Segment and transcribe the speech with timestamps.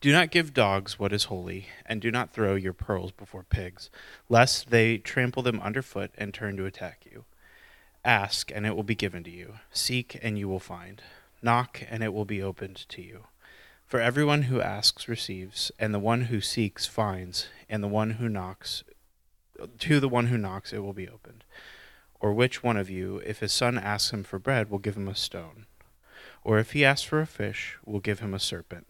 [0.00, 3.90] Do not give dogs what is holy, and do not throw your pearls before pigs,
[4.28, 7.24] lest they trample them underfoot and turn to attack you.
[8.04, 9.54] Ask, and it will be given to you.
[9.72, 11.02] Seek, and you will find.
[11.42, 13.24] Knock, and it will be opened to you.
[13.88, 18.28] For everyone who asks receives, and the one who seeks finds, and the one who
[18.28, 18.84] knocks,
[19.80, 21.42] to the one who knocks it will be opened.
[22.20, 25.08] Or which one of you, if his son asks him for bread, will give him
[25.08, 25.66] a stone?
[26.44, 28.86] Or if he asks for a fish, will give him a serpent?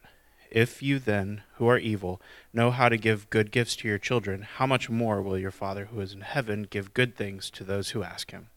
[0.51, 2.23] If you then, who are evil,
[2.55, 5.87] know how to give good gifts to your children, how much more will your Father
[5.87, 8.49] who is in heaven give good things to those who ask him?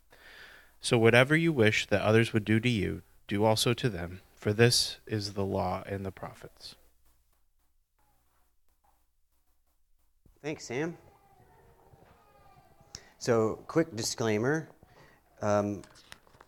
[0.80, 4.53] So whatever you wish that others would do to you, do also to them, for
[4.53, 6.75] this is the law and the prophets.
[10.42, 10.97] Thanks, Sam.
[13.19, 14.67] So, quick disclaimer.
[15.44, 15.84] Um,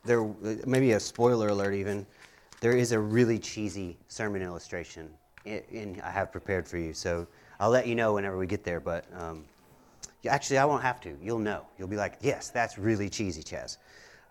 [0.04, 0.24] there,
[0.66, 2.08] maybe a spoiler alert, even.
[2.62, 5.12] There is a really cheesy sermon illustration
[5.46, 6.94] in, I have prepared for you.
[6.94, 7.28] So
[7.60, 8.80] I'll let you know whenever we get there.
[8.80, 9.46] But um,
[10.28, 11.18] actually, I won't have to.
[11.22, 11.66] You'll know.
[11.78, 13.78] You'll be like, yes, that's really cheesy, Chaz.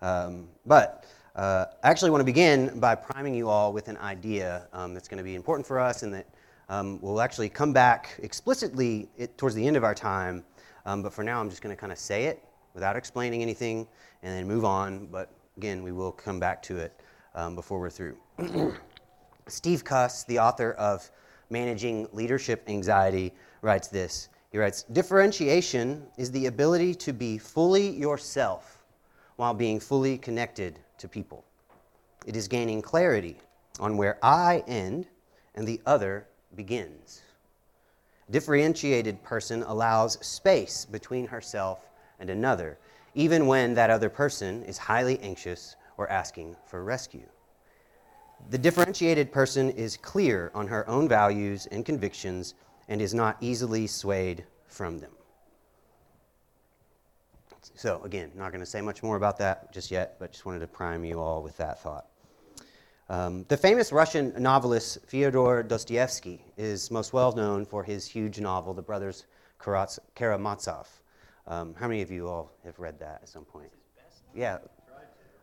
[0.01, 4.67] Um, but uh, I actually want to begin by priming you all with an idea
[4.73, 6.27] um, that's going to be important for us and that
[6.69, 10.43] um, we'll actually come back explicitly it, towards the end of our time.
[10.85, 13.87] Um, but for now, I'm just going to kind of say it without explaining anything
[14.21, 15.07] and then move on.
[15.07, 16.99] But again, we will come back to it
[17.35, 18.17] um, before we're through.
[19.47, 21.09] Steve Cuss, the author of
[21.49, 24.29] Managing Leadership Anxiety, writes this.
[24.51, 28.83] He writes Differentiation is the ability to be fully yourself
[29.35, 31.43] while being fully connected to people.
[32.25, 33.37] It is gaining clarity
[33.79, 35.07] on where I end
[35.55, 37.21] and the other begins.
[38.29, 41.89] Differentiated person allows space between herself
[42.19, 42.77] and another,
[43.15, 47.27] even when that other person is highly anxious or asking for rescue.
[48.49, 52.55] The differentiated person is clear on her own values and convictions
[52.87, 55.11] and is not easily swayed from them.
[57.75, 60.59] So, again, not going to say much more about that just yet, but just wanted
[60.59, 62.07] to prime you all with that thought.
[63.09, 68.73] Um, the famous Russian novelist Fyodor Dostoevsky is most well known for his huge novel,
[68.73, 69.25] The Brothers
[69.59, 70.87] Karamazov.
[71.47, 73.69] Um, how many of you all have read that at some point?
[74.33, 74.59] Yeah,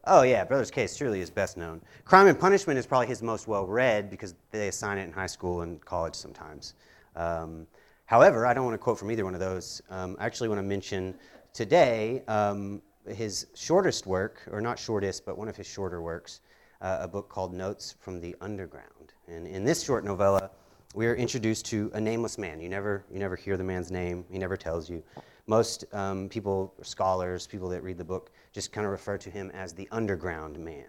[0.04, 1.82] Oh, yeah, Brothers Case surely is best known.
[2.06, 5.26] Crime and Punishment is probably his most well read because they assign it in high
[5.26, 6.72] school and college sometimes.
[7.16, 7.66] Um,
[8.06, 9.82] however, I don't want to quote from either one of those.
[9.90, 11.14] Um, I actually want to mention
[11.52, 16.40] today um, his shortest work, or not shortest, but one of his shorter works,
[16.80, 19.12] uh, a book called Notes from the Underground.
[19.28, 20.50] And in this short novella,
[20.94, 22.58] we are introduced to a nameless man.
[22.58, 25.02] You never, you never hear the man's name, he never tells you.
[25.46, 29.50] Most um, people, scholars, people that read the book, just kind of refer to him
[29.54, 30.88] as the underground man.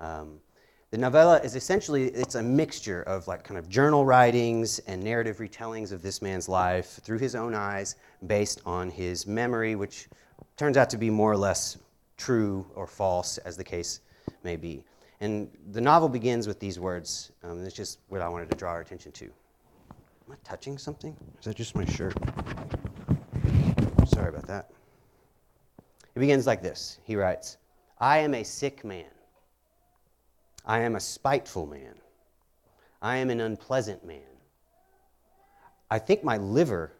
[0.00, 0.40] Um,
[0.90, 5.36] the novella is essentially it's a mixture of like kind of journal writings and narrative
[5.36, 10.08] retellings of this man's life through his own eyes based on his memory which
[10.56, 11.76] turns out to be more or less
[12.16, 14.00] true or false as the case
[14.44, 14.82] may be
[15.20, 18.70] and the novel begins with these words um, it's just what i wanted to draw
[18.70, 22.14] our attention to am i touching something is that just my shirt
[24.08, 24.70] Sorry about that.
[26.18, 27.58] He begins like this He writes,
[28.00, 29.14] I am a sick man.
[30.66, 31.94] I am a spiteful man.
[33.00, 34.34] I am an unpleasant man.
[35.92, 36.90] I think my liver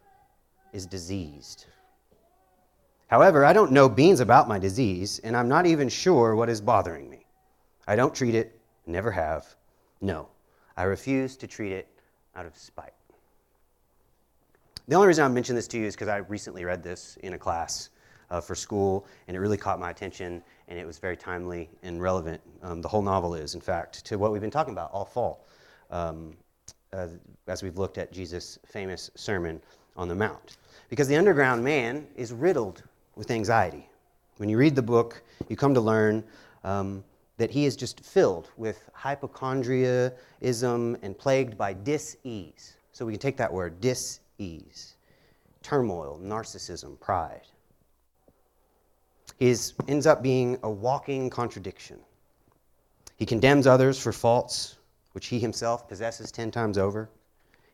[0.72, 1.66] is diseased.
[3.08, 6.60] However, I don't know beans about my disease, and I'm not even sure what is
[6.60, 7.26] bothering me.
[7.88, 9.44] I don't treat it, never have.
[10.00, 10.28] No,
[10.76, 11.88] I refuse to treat it
[12.36, 12.94] out of spite.
[14.86, 17.32] The only reason I mention this to you is because I recently read this in
[17.32, 17.90] a class
[18.30, 22.02] uh, for school, and it really caught my attention, and it was very timely and
[22.02, 22.40] relevant.
[22.62, 25.46] Um, the whole novel is, in fact, to what we've been talking about all fall,
[25.90, 26.36] um,
[26.92, 27.08] uh,
[27.46, 29.60] as we've looked at Jesus' famous Sermon
[29.96, 30.56] on the Mount.
[30.88, 32.82] Because the underground man is riddled
[33.16, 33.88] with anxiety.
[34.38, 36.24] When you read the book, you come to learn
[36.64, 37.04] um,
[37.36, 42.74] that he is just filled with hypochondriaism and plagued by dis-ease.
[42.92, 44.94] So we can take that word, dis ease,
[45.62, 47.42] turmoil, narcissism, pride.
[49.38, 51.99] He is, ends up being a walking contradiction.
[53.17, 54.76] He condemns others for faults
[55.12, 57.08] which he himself possesses 10 times over.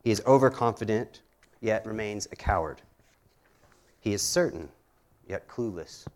[0.02, 1.20] He is overconfident,
[1.60, 2.80] yet remains a coward.
[4.00, 4.68] He is certain,
[5.28, 6.06] yet clueless.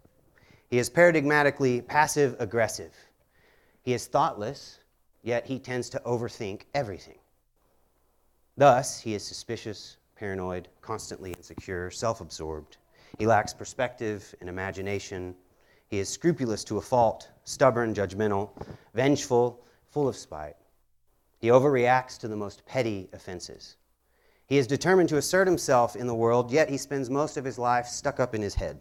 [0.71, 2.94] He is paradigmatically passive aggressive.
[3.83, 4.79] He is thoughtless,
[5.23, 7.19] yet he tends to overthink everything.
[8.56, 12.77] Thus, he is suspicious, paranoid, constantly insecure, self absorbed.
[13.19, 15.35] He lacks perspective and imagination.
[15.88, 18.50] He is scrupulous to a fault, stubborn, judgmental,
[18.94, 20.56] vengeful, full of spite.
[21.41, 23.76] He overreacts to the most petty offenses.
[24.47, 27.59] He is determined to assert himself in the world, yet he spends most of his
[27.59, 28.79] life stuck up in his head,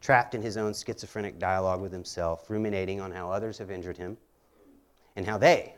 [0.00, 4.16] trapped in his own schizophrenic dialogue with himself, ruminating on how others have injured him
[5.14, 5.74] and how they,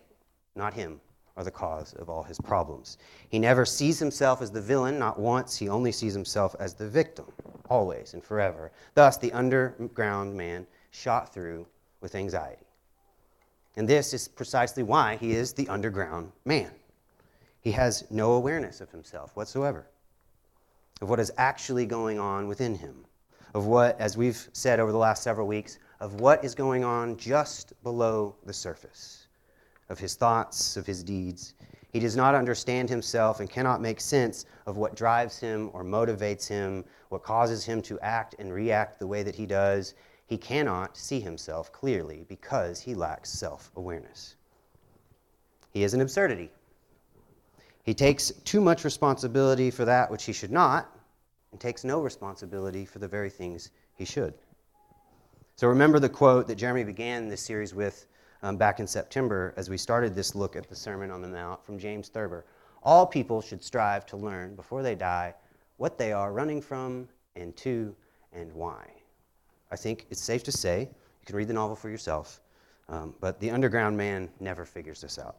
[0.55, 1.01] not him,
[1.39, 2.99] are the cause of all his problems.
[3.29, 5.57] He never sees himself as the villain, not once.
[5.57, 7.27] He only sees himself as the victim,
[7.71, 8.73] always and forever.
[8.95, 11.65] Thus, the underground man shot through
[12.01, 12.67] with anxiety.
[13.77, 16.73] And this is precisely why he is the underground man.
[17.61, 19.87] He has no awareness of himself whatsoever,
[21.01, 23.05] of what is actually going on within him,
[23.55, 27.17] of what, as we've said over the last several weeks, of what is going on
[27.17, 29.28] just below the surface
[29.89, 31.55] of his thoughts, of his deeds.
[31.91, 36.47] He does not understand himself and cannot make sense of what drives him or motivates
[36.47, 39.95] him, what causes him to act and react the way that he does.
[40.27, 44.37] He cannot see himself clearly because he lacks self awareness.
[45.71, 46.51] He is an absurdity.
[47.83, 50.93] He takes too much responsibility for that which he should not,
[51.53, 54.35] and takes no responsibility for the very things he should.
[55.57, 58.07] So remember the quote that Jeremy began this series with
[58.43, 61.65] um, back in September as we started this look at the Sermon on the Mount
[61.65, 62.45] from James Thurber.
[62.83, 65.35] All people should strive to learn before they die
[65.77, 67.95] what they are running from and to
[68.33, 68.85] and why.
[69.71, 72.41] I think it's safe to say, you can read the novel for yourself,
[72.89, 75.37] um, but the underground man never figures this out.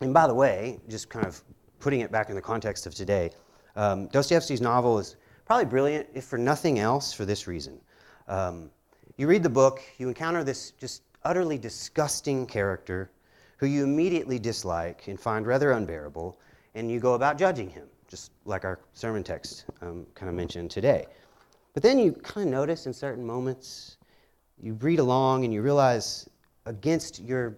[0.00, 1.42] And by the way, just kind of
[1.80, 3.30] putting it back in the context of today,
[3.76, 7.80] um, Dostoevsky's novel is probably brilliant, if for nothing else, for this reason.
[8.28, 8.70] Um,
[9.16, 13.10] you read the book, you encounter this just utterly disgusting character
[13.56, 16.38] who you immediately dislike and find rather unbearable,
[16.74, 20.70] and you go about judging him, just like our sermon text um, kind of mentioned
[20.70, 21.06] today.
[21.72, 23.96] But then you kind of notice in certain moments,
[24.60, 26.28] you read along and you realize
[26.66, 27.56] against your,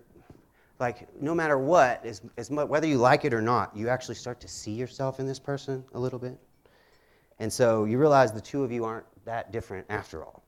[0.79, 4.15] like, no matter what, as, as much, whether you like it or not, you actually
[4.15, 6.39] start to see yourself in this person a little bit.
[7.39, 10.43] And so you realize the two of you aren't that different after all.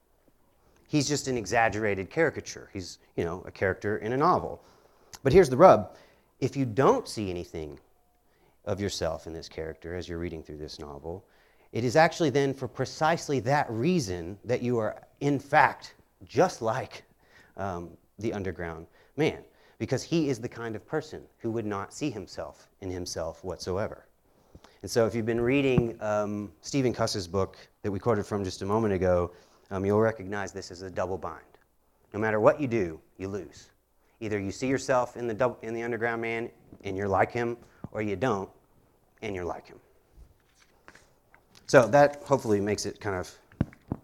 [0.89, 2.71] He's just an exaggerated caricature.
[2.73, 4.63] He's, you know, a character in a novel.
[5.23, 5.95] But here's the rub
[6.41, 7.79] if you don't see anything
[8.65, 11.25] of yourself in this character as you're reading through this novel,
[11.73, 15.95] it is actually then for precisely that reason that you are, in fact,
[16.25, 17.05] just like
[17.57, 18.87] um, the underground
[19.17, 19.39] man,
[19.79, 24.07] because he is the kind of person who would not see himself in himself whatsoever.
[24.83, 28.63] And so, if you've been reading um, Stephen Cuss's book that we quoted from just
[28.63, 29.33] a moment ago,
[29.71, 31.43] um, you'll recognize this as a double bind.
[32.13, 33.71] No matter what you do, you lose.
[34.21, 36.51] Either you see yourself in the, double, in the underground man
[36.85, 37.57] and you're like him,
[37.93, 38.49] or you don't
[39.23, 39.79] and you're like him.
[41.67, 43.31] So that hopefully makes it kind of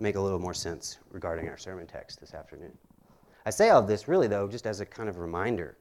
[0.01, 2.77] make a little more sense regarding our sermon text this afternoon.
[3.47, 5.77] I say all this really, though, just as a kind of reminder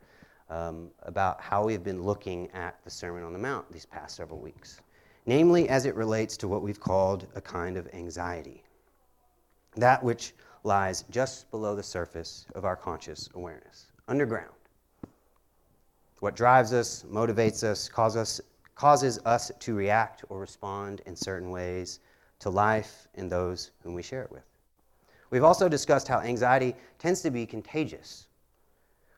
[0.49, 4.39] um, about how we've been looking at the Sermon on the Mount these past several
[4.39, 4.81] weeks,
[5.25, 8.63] namely as it relates to what we've called a kind of anxiety
[9.75, 14.53] that which lies just below the surface of our conscious awareness, underground.
[16.19, 18.41] What drives us, motivates us, us,
[18.75, 21.99] causes us to react or respond in certain ways
[22.39, 24.43] to life and those whom we share it with.
[25.29, 28.27] We've also discussed how anxiety tends to be contagious.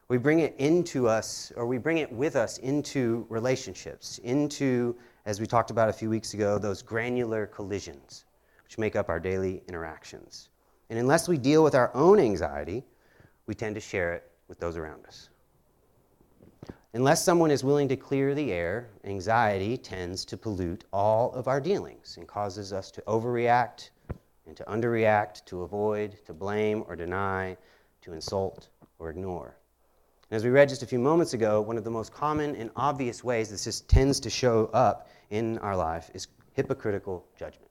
[0.07, 4.95] We bring it into us, or we bring it with us into relationships, into,
[5.25, 8.24] as we talked about a few weeks ago, those granular collisions
[8.65, 10.49] which make up our daily interactions.
[10.89, 12.83] And unless we deal with our own anxiety,
[13.47, 15.29] we tend to share it with those around us.
[16.93, 21.59] Unless someone is willing to clear the air, anxiety tends to pollute all of our
[21.59, 23.89] dealings and causes us to overreact
[24.47, 27.57] and to underreact, to avoid, to blame or deny,
[28.01, 28.69] to insult
[28.99, 29.57] or ignore.
[30.29, 32.71] And as we read just a few moments ago, one of the most common and
[32.75, 37.64] obvious ways this tends to show up in our life is hypocritical judgment.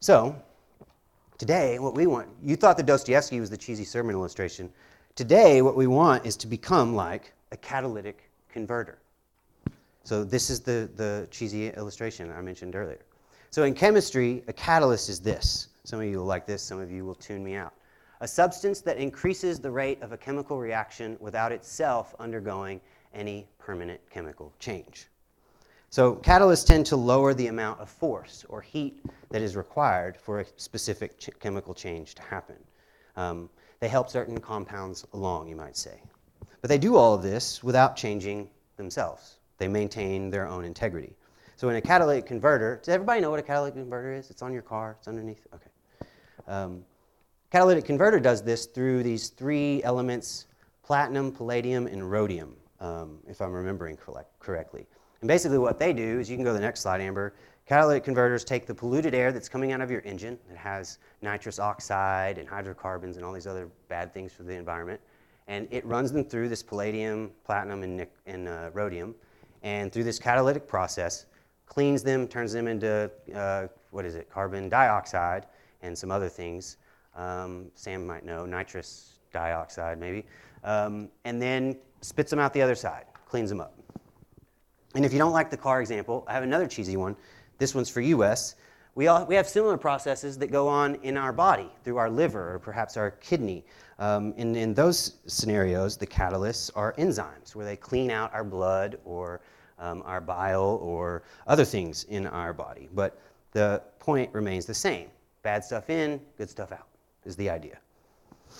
[0.00, 0.40] So,
[1.38, 4.70] today, what we want, you thought that Dostoevsky was the cheesy sermon illustration.
[5.16, 8.98] Today, what we want is to become like a catalytic converter.
[10.04, 13.00] So, this is the, the cheesy illustration I mentioned earlier.
[13.50, 15.66] So, in chemistry, a catalyst is this.
[15.82, 17.74] Some of you will like this, some of you will tune me out.
[18.20, 22.80] A substance that increases the rate of a chemical reaction without itself undergoing
[23.14, 25.08] any permanent chemical change.
[25.90, 30.40] So, catalysts tend to lower the amount of force or heat that is required for
[30.40, 32.56] a specific ch- chemical change to happen.
[33.16, 33.48] Um,
[33.80, 36.02] they help certain compounds along, you might say.
[36.60, 39.38] But they do all of this without changing themselves.
[39.56, 41.16] They maintain their own integrity.
[41.56, 44.30] So in a catalytic converter, does everybody know what a catalytic converter is?
[44.30, 45.46] It's on your car, it's underneath.
[45.54, 45.70] Okay.
[46.46, 46.84] Um,
[47.50, 50.46] catalytic converter does this through these three elements
[50.82, 54.86] platinum, palladium, and rhodium, um, if I'm remembering correct, correctly.
[55.20, 57.34] And basically, what they do is you can go to the next slide, Amber.
[57.66, 61.58] Catalytic converters take the polluted air that's coming out of your engine that has nitrous
[61.58, 64.98] oxide and hydrocarbons and all these other bad things for the environment,
[65.48, 69.14] and it runs them through this palladium, platinum, and, and uh, rhodium,
[69.62, 71.26] and through this catalytic process,
[71.66, 75.44] cleans them, turns them into uh, what is it, carbon dioxide
[75.82, 76.78] and some other things.
[77.14, 80.24] Um, Sam might know, nitrous dioxide maybe,
[80.64, 83.77] um, and then spits them out the other side, cleans them up.
[84.94, 87.16] And if you don't like the car example, I have another cheesy one.
[87.58, 88.54] This one's for US.
[88.94, 92.54] We, all, we have similar processes that go on in our body through our liver
[92.54, 93.64] or perhaps our kidney.
[93.98, 98.98] Um, in, in those scenarios, the catalysts are enzymes where they clean out our blood
[99.04, 99.40] or
[99.78, 102.88] um, our bile or other things in our body.
[102.94, 103.20] But
[103.52, 105.08] the point remains the same
[105.42, 106.88] bad stuff in, good stuff out,
[107.24, 107.78] is the idea.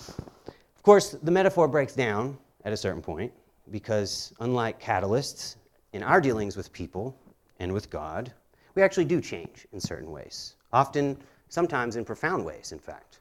[0.07, 3.31] Of course, the metaphor breaks down at a certain point
[3.69, 5.57] because, unlike catalysts,
[5.93, 7.17] in our dealings with people
[7.59, 8.31] and with God,
[8.75, 11.17] we actually do change in certain ways, often,
[11.49, 13.19] sometimes in profound ways, in fact.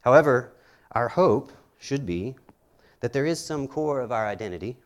[0.00, 0.52] However,
[0.92, 2.36] our hope should be
[3.00, 4.76] that there is some core of our identity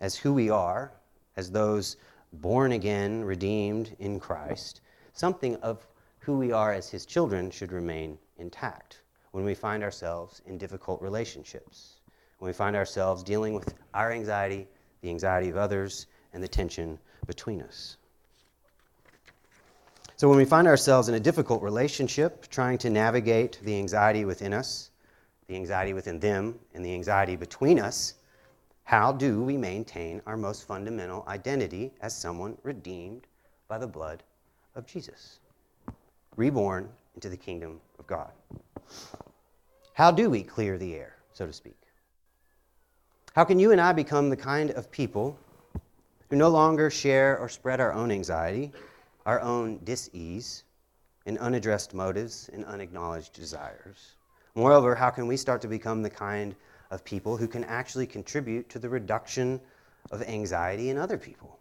[0.00, 0.92] as who we are,
[1.36, 1.96] as those
[2.34, 4.80] born again, redeemed in Christ,
[5.12, 5.86] something of
[6.18, 11.00] who we are as his children should remain intact when we find ourselves in difficult
[11.00, 12.00] relationships,
[12.38, 14.66] when we find ourselves dealing with our anxiety,
[15.00, 17.96] the anxiety of others, and the tension between us.
[20.16, 24.52] So, when we find ourselves in a difficult relationship, trying to navigate the anxiety within
[24.52, 24.90] us,
[25.48, 28.14] the anxiety within them, and the anxiety between us,
[28.84, 33.26] how do we maintain our most fundamental identity as someone redeemed
[33.68, 34.22] by the blood
[34.74, 35.40] of Jesus,
[36.36, 38.30] reborn into the kingdom of God?
[39.94, 41.76] How do we clear the air, so to speak?
[43.34, 45.38] How can you and I become the kind of people
[46.32, 48.72] who no longer share or spread our own anxiety,
[49.26, 50.64] our own dis-ease,
[51.26, 54.14] and unaddressed motives and unacknowledged desires?
[54.54, 56.56] Moreover, how can we start to become the kind
[56.90, 59.60] of people who can actually contribute to the reduction
[60.10, 61.58] of anxiety in other people?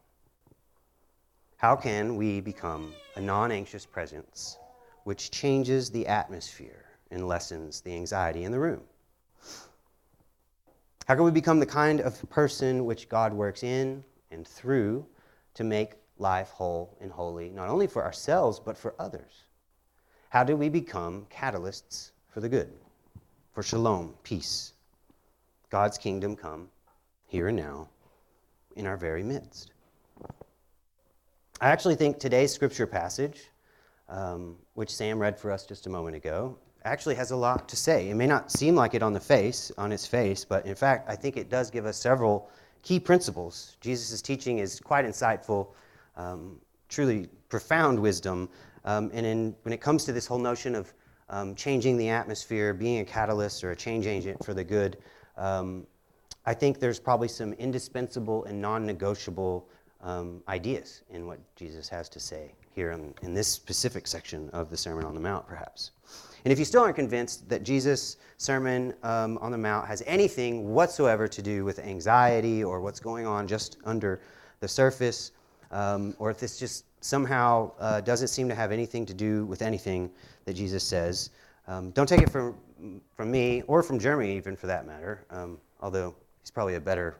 [1.57, 4.57] How can we become a non anxious presence
[5.03, 8.83] which changes the atmosphere and lessens the anxiety in the room?
[11.09, 15.05] How can we become the kind of person which God works in and through
[15.53, 19.45] to make life whole and holy, not only for ourselves, but for others?
[20.29, 22.71] How do we become catalysts for the good,
[23.53, 24.73] for shalom, peace,
[25.69, 26.69] God's kingdom come
[27.27, 27.89] here and now
[28.75, 29.71] in our very midst?
[31.59, 33.41] I actually think today's scripture passage,
[34.09, 37.75] um, which Sam read for us just a moment ago, actually has a lot to
[37.75, 38.09] say.
[38.09, 41.09] It may not seem like it on the face, on its face, but in fact,
[41.09, 42.49] I think it does give us several
[42.81, 43.77] key principles.
[43.81, 45.69] Jesus' teaching is quite insightful,
[46.17, 46.59] um,
[46.89, 48.49] truly profound wisdom.
[48.85, 50.93] Um, and in, when it comes to this whole notion of
[51.29, 54.97] um, changing the atmosphere, being a catalyst or a change agent for the good,
[55.37, 55.85] um,
[56.45, 59.69] I think there's probably some indispensable and non negotiable
[60.01, 64.69] um, ideas in what Jesus has to say here in, in this specific section of
[64.69, 65.91] the Sermon on the Mount, perhaps.
[66.43, 70.73] And if you still aren't convinced that Jesus' Sermon um, on the Mount has anything
[70.73, 74.19] whatsoever to do with anxiety or what's going on just under
[74.59, 75.31] the surface,
[75.71, 79.61] um, or if this just somehow uh, doesn't seem to have anything to do with
[79.61, 80.09] anything
[80.45, 81.29] that Jesus says,
[81.67, 82.55] um, don't take it from,
[83.15, 87.17] from me or from Jeremy, even for that matter, um, although he's probably a better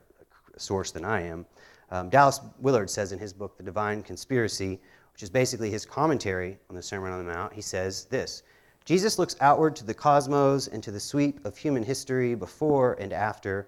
[0.58, 1.46] source than I am.
[1.92, 4.80] Um, Dallas Willard says in his book, The Divine Conspiracy,
[5.14, 8.44] which is basically his commentary on the Sermon on the Mount, he says this
[8.86, 13.14] Jesus looks outward to the cosmos and to the sweep of human history before and
[13.14, 13.68] after.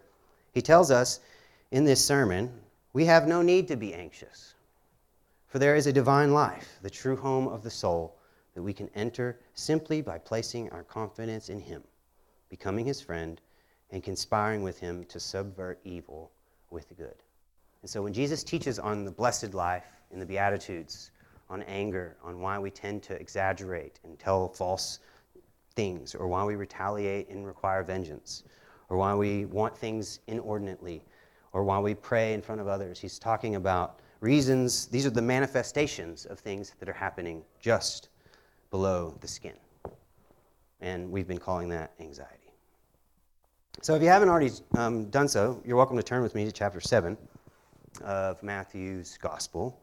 [0.53, 1.19] He tells us
[1.71, 2.51] in this sermon,
[2.93, 4.53] we have no need to be anxious,
[5.47, 8.15] for there is a divine life, the true home of the soul,
[8.53, 11.83] that we can enter simply by placing our confidence in Him,
[12.49, 13.41] becoming His friend,
[13.91, 16.31] and conspiring with Him to subvert evil
[16.69, 17.15] with good.
[17.81, 21.11] And so when Jesus teaches on the blessed life in the Beatitudes,
[21.53, 24.99] on anger, on why we tend to exaggerate and tell false
[25.75, 28.43] things, or why we retaliate and require vengeance,
[28.89, 31.03] or why we want things inordinately,
[31.51, 32.99] or why we pray in front of others.
[32.99, 38.09] He's talking about reasons, these are the manifestations of things that are happening just
[38.71, 39.53] below the skin.
[40.81, 42.51] And we've been calling that anxiety.
[43.81, 46.51] So if you haven't already um, done so, you're welcome to turn with me to
[46.51, 47.15] chapter 7
[48.03, 49.79] of Matthew's Gospel.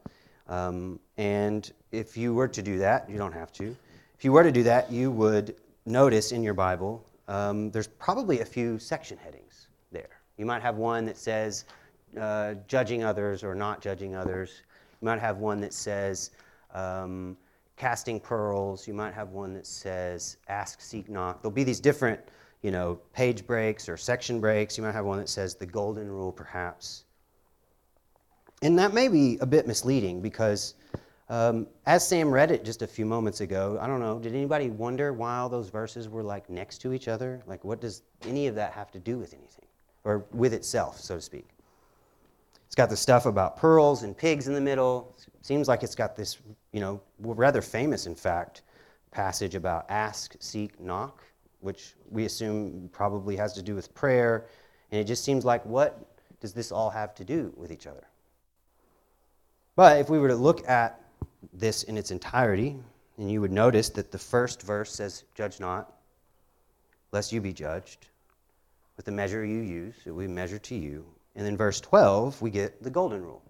[0.51, 3.75] Um, and if you were to do that, you don't have to.
[4.17, 5.55] If you were to do that, you would
[5.85, 10.19] notice in your Bible um, there's probably a few section headings there.
[10.37, 11.63] You might have one that says
[12.19, 14.63] uh, judging others or not judging others.
[15.01, 16.31] You might have one that says
[16.73, 17.37] um,
[17.77, 18.85] casting pearls.
[18.85, 21.41] You might have one that says ask, seek, knock.
[21.41, 22.19] There'll be these different,
[22.61, 24.77] you know, page breaks or section breaks.
[24.77, 27.05] You might have one that says the golden rule, perhaps.
[28.61, 30.75] And that may be a bit misleading because
[31.29, 34.69] um, as Sam read it just a few moments ago, I don't know, did anybody
[34.69, 37.41] wonder why all those verses were like next to each other?
[37.47, 39.65] Like, what does any of that have to do with anything?
[40.03, 41.47] Or with itself, so to speak?
[42.65, 45.15] It's got the stuff about pearls and pigs in the middle.
[45.41, 46.37] Seems like it's got this,
[46.71, 48.61] you know, rather famous, in fact,
[49.11, 51.23] passage about ask, seek, knock,
[51.61, 54.47] which we assume probably has to do with prayer.
[54.91, 56.05] And it just seems like, what
[56.39, 58.05] does this all have to do with each other?
[59.75, 60.99] But if we were to look at
[61.53, 62.77] this in its entirety,
[63.17, 65.93] and you would notice that the first verse says, Judge not,
[67.11, 68.07] lest you be judged.
[68.97, 71.05] With the measure you use, it will be measured to you.
[71.35, 73.41] And then verse 12, we get the golden rule.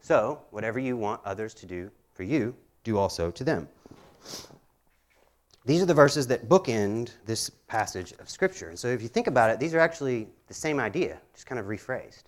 [0.00, 3.68] So, whatever you want others to do for you, do also to them.
[5.64, 8.70] These are the verses that bookend this passage of Scripture.
[8.70, 11.60] And so, if you think about it, these are actually the same idea, just kind
[11.60, 12.24] of rephrased.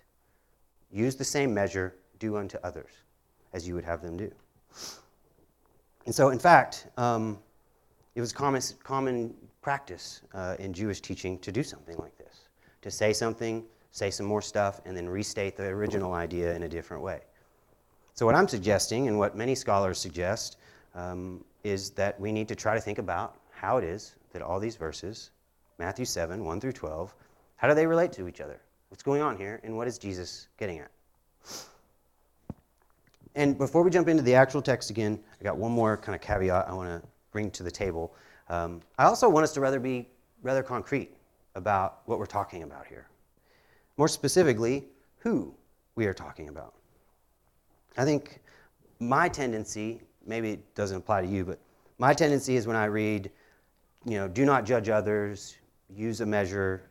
[0.89, 3.04] Use the same measure, do unto others
[3.55, 4.31] as you would have them do.
[6.05, 7.39] And so, in fact, um,
[8.13, 9.33] it was common, common
[9.63, 12.41] practice uh, in Jewish teaching to do something like this
[12.83, 16.67] to say something say some more stuff, and then restate the original idea in a
[16.67, 17.21] different way.
[18.13, 20.57] So, what I'm suggesting, and what many scholars suggest,
[20.95, 24.59] um, is that we need to try to think about how it is that all
[24.59, 25.31] these verses,
[25.79, 27.15] Matthew 7, 1 through 12,
[27.55, 28.59] how do they relate to each other?
[28.89, 30.91] What's going on here, and what is Jesus getting at?
[33.35, 36.21] And before we jump into the actual text again, I got one more kind of
[36.21, 38.15] caveat I want to bring to the table.
[38.49, 40.07] Um, I also want us to rather be
[40.41, 41.11] rather concrete
[41.55, 43.07] about what we're talking about here.
[43.97, 44.85] More specifically,
[45.17, 45.53] who
[45.95, 46.73] we are talking about.
[47.97, 48.41] I think
[48.99, 51.59] my tendency, maybe it doesn't apply to you, but
[51.97, 53.31] my tendency is when I read,
[54.05, 55.55] you know, do not judge others,
[55.89, 56.89] use a measure,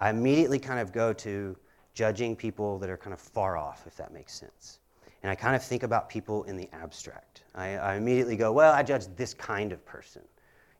[0.00, 1.56] I immediately kind of go to
[1.94, 4.78] judging people that are kind of far off, if that makes sense.
[5.22, 7.42] And I kind of think about people in the abstract.
[7.54, 10.22] I, I immediately go, well, I judge this kind of person.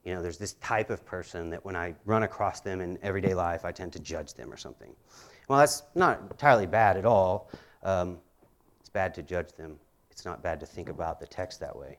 [0.03, 3.35] You know, there's this type of person that when I run across them in everyday
[3.35, 4.95] life, I tend to judge them or something.
[5.47, 7.51] Well, that's not entirely bad at all.
[7.83, 8.17] Um,
[8.79, 9.77] it's bad to judge them,
[10.09, 11.97] it's not bad to think about the text that way.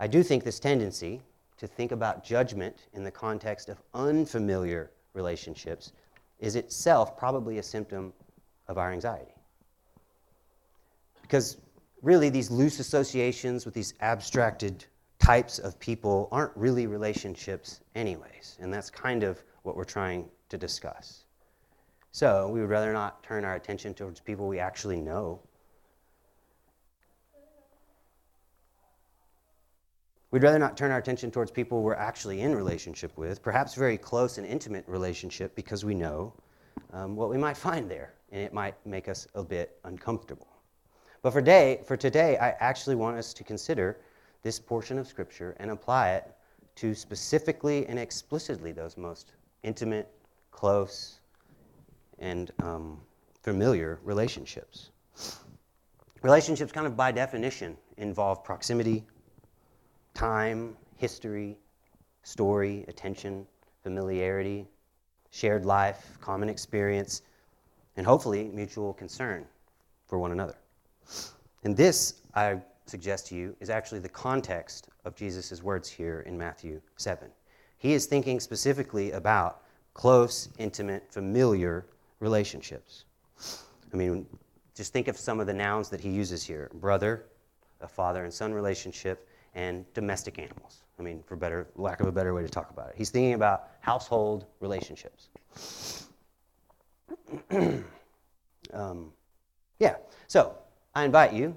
[0.00, 1.20] I do think this tendency
[1.58, 5.92] to think about judgment in the context of unfamiliar relationships
[6.38, 8.12] is itself probably a symptom
[8.68, 9.34] of our anxiety.
[11.22, 11.56] Because
[12.02, 14.84] really, these loose associations with these abstracted
[15.18, 18.58] types of people aren't really relationships, anyways.
[18.60, 21.24] And that's kind of what we're trying to discuss.
[22.12, 25.40] So we would rather not turn our attention towards people we actually know.
[30.30, 33.96] We'd rather not turn our attention towards people we're actually in relationship with, perhaps very
[33.96, 36.34] close and intimate relationship, because we know
[36.92, 40.55] um, what we might find there, and it might make us a bit uncomfortable.
[41.26, 43.98] But for, day, for today, I actually want us to consider
[44.44, 46.32] this portion of Scripture and apply it
[46.76, 49.32] to specifically and explicitly those most
[49.64, 50.08] intimate,
[50.52, 51.18] close,
[52.20, 53.00] and um,
[53.42, 54.90] familiar relationships.
[56.22, 59.04] Relationships, kind of by definition, involve proximity,
[60.14, 61.58] time, history,
[62.22, 63.44] story, attention,
[63.82, 64.68] familiarity,
[65.32, 67.22] shared life, common experience,
[67.96, 69.44] and hopefully mutual concern
[70.06, 70.54] for one another.
[71.64, 76.36] And this, I suggest to you, is actually the context of Jesus' words here in
[76.38, 77.28] Matthew 7.
[77.78, 79.62] He is thinking specifically about
[79.94, 81.86] close, intimate, familiar
[82.20, 83.04] relationships.
[83.92, 84.26] I mean,
[84.74, 87.26] just think of some of the nouns that he uses here brother,
[87.80, 90.82] a father and son relationship, and domestic animals.
[90.98, 92.94] I mean, for better, lack of a better way to talk about it.
[92.96, 95.28] He's thinking about household relationships.
[98.72, 99.12] um,
[99.78, 100.56] yeah, so
[100.96, 101.54] I invite you,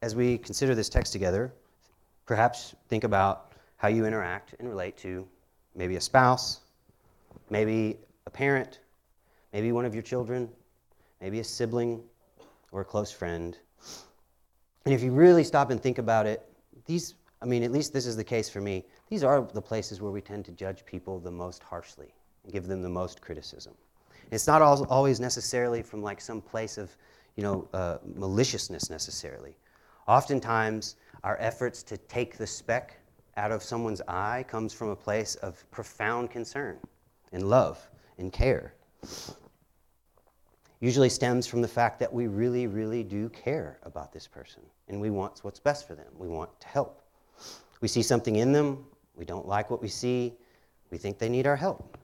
[0.00, 1.52] as we consider this text together,
[2.24, 5.28] perhaps think about how you interact and relate to
[5.74, 6.60] maybe a spouse,
[7.50, 8.80] maybe a parent,
[9.52, 10.48] maybe one of your children,
[11.20, 12.00] maybe a sibling
[12.72, 13.58] or a close friend,
[14.86, 16.48] And if you really stop and think about it,
[16.86, 20.00] these, I mean, at least this is the case for me, these are the places
[20.00, 23.74] where we tend to judge people the most harshly and give them the most criticism.
[24.30, 26.96] It's not always necessarily from like some place of,
[27.36, 29.56] you know, uh, maliciousness necessarily.
[30.08, 32.98] Oftentimes, our efforts to take the speck
[33.36, 36.78] out of someone's eye comes from a place of profound concern
[37.32, 38.74] and love and care.
[40.80, 45.00] Usually stems from the fact that we really, really do care about this person and
[45.00, 46.06] we want what's best for them.
[46.16, 47.02] We want to help.
[47.80, 50.34] We see something in them, we don't like what we see,
[50.90, 51.98] we think they need our help.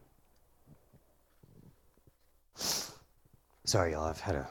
[3.64, 4.48] Sorry, y'all, I've had a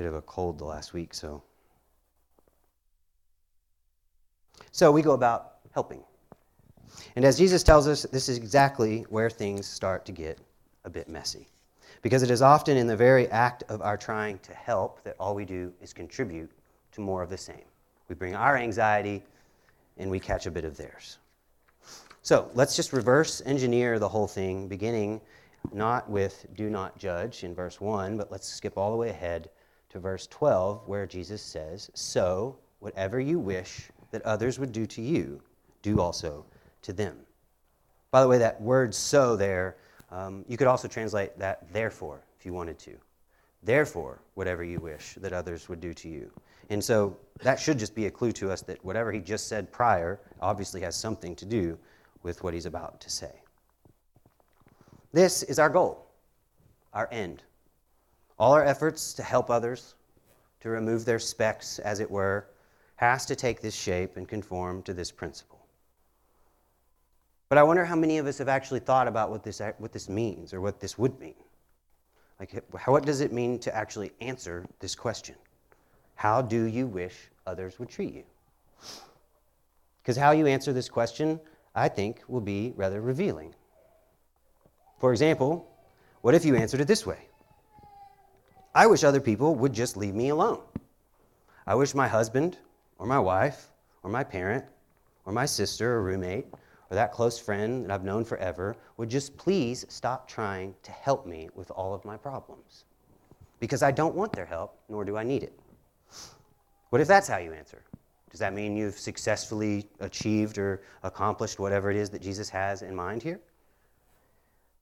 [0.00, 1.42] bit of a cold the last week, so.
[4.72, 6.02] So we go about helping.
[7.16, 10.38] And as Jesus tells us, this is exactly where things start to get
[10.86, 11.48] a bit messy.
[12.00, 15.34] Because it is often in the very act of our trying to help that all
[15.34, 16.50] we do is contribute
[16.92, 17.66] to more of the same.
[18.08, 19.22] We bring our anxiety
[19.98, 21.18] and we catch a bit of theirs.
[22.22, 25.20] So let's just reverse engineer the whole thing, beginning
[25.74, 29.50] not with do not judge in verse 1, but let's skip all the way ahead
[29.90, 35.02] to verse 12, where Jesus says, So, whatever you wish that others would do to
[35.02, 35.40] you,
[35.82, 36.44] do also
[36.82, 37.16] to them.
[38.10, 39.76] By the way, that word so there,
[40.10, 42.96] um, you could also translate that therefore if you wanted to.
[43.62, 46.30] Therefore, whatever you wish that others would do to you.
[46.70, 49.70] And so that should just be a clue to us that whatever he just said
[49.70, 51.78] prior obviously has something to do
[52.22, 53.32] with what he's about to say.
[55.12, 56.06] This is our goal,
[56.94, 57.42] our end.
[58.40, 59.96] All our efforts to help others,
[60.60, 62.46] to remove their specks, as it were,
[62.96, 65.58] has to take this shape and conform to this principle.
[67.50, 70.08] But I wonder how many of us have actually thought about what this, what this
[70.08, 71.34] means or what this would mean.
[72.38, 75.34] Like, what does it mean to actually answer this question?
[76.14, 78.24] How do you wish others would treat you?
[80.02, 81.38] Because how you answer this question,
[81.74, 83.54] I think, will be rather revealing.
[84.98, 85.70] For example,
[86.22, 87.29] what if you answered it this way?
[88.74, 90.60] I wish other people would just leave me alone.
[91.66, 92.58] I wish my husband
[92.98, 93.68] or my wife
[94.02, 94.64] or my parent
[95.24, 96.46] or my sister or roommate
[96.90, 101.26] or that close friend that I've known forever would just please stop trying to help
[101.26, 102.84] me with all of my problems.
[103.58, 105.58] Because I don't want their help, nor do I need it.
[106.90, 107.82] What if that's how you answer?
[108.30, 112.94] Does that mean you've successfully achieved or accomplished whatever it is that Jesus has in
[112.94, 113.40] mind here?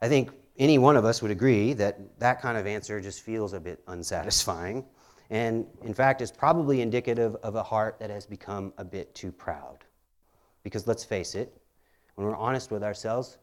[0.02, 3.52] I think any one of us would agree that that kind of answer just feels
[3.52, 4.84] a bit unsatisfying,
[5.30, 9.30] and in fact is probably indicative of a heart that has become a bit too
[9.30, 9.84] proud.
[10.64, 11.56] Because let's face it,
[12.16, 13.38] when we're honest with ourselves,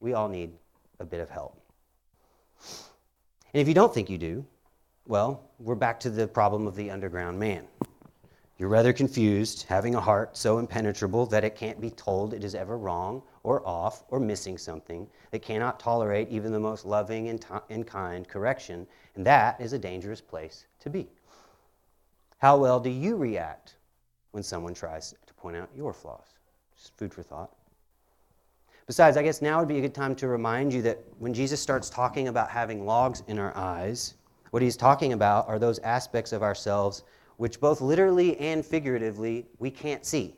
[0.00, 0.52] we all need
[1.00, 1.60] a bit of help.
[3.54, 4.44] And if you don't think you do,
[5.06, 7.66] well, we're back to the problem of the underground man.
[8.58, 12.54] You're rather confused, having a heart so impenetrable that it can't be told it is
[12.54, 17.40] ever wrong or off or missing something, that cannot tolerate even the most loving and,
[17.40, 21.08] t- and kind correction, and that is a dangerous place to be.
[22.36, 23.76] How well do you react
[24.32, 26.26] when someone tries to point out your flaws?
[26.76, 27.50] Just food for thought.
[28.86, 31.58] Besides, I guess now would be a good time to remind you that when Jesus
[31.58, 34.12] starts talking about having logs in our eyes,
[34.50, 37.02] what he's talking about are those aspects of ourselves
[37.38, 40.34] which, both literally and figuratively, we can't see.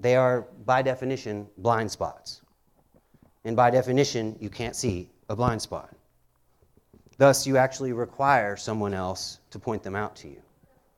[0.00, 2.42] They are, by definition, blind spots.
[3.44, 5.94] And by definition, you can't see a blind spot.
[7.18, 10.42] Thus, you actually require someone else to point them out to you.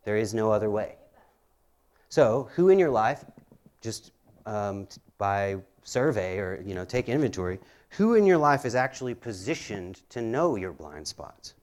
[0.05, 0.97] There is no other way.
[2.09, 3.25] So, who in your life,
[3.81, 4.13] just
[4.47, 4.89] um,
[5.19, 7.59] by survey or you know take inventory
[7.91, 11.55] who in your life is actually positioned to know your blind spots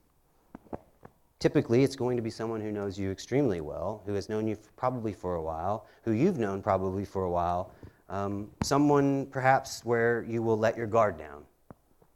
[1.39, 4.57] typically it's going to be someone who knows you extremely well who has known you
[4.75, 7.71] probably for a while who you've known probably for a while
[8.09, 11.43] um, someone perhaps where you will let your guard down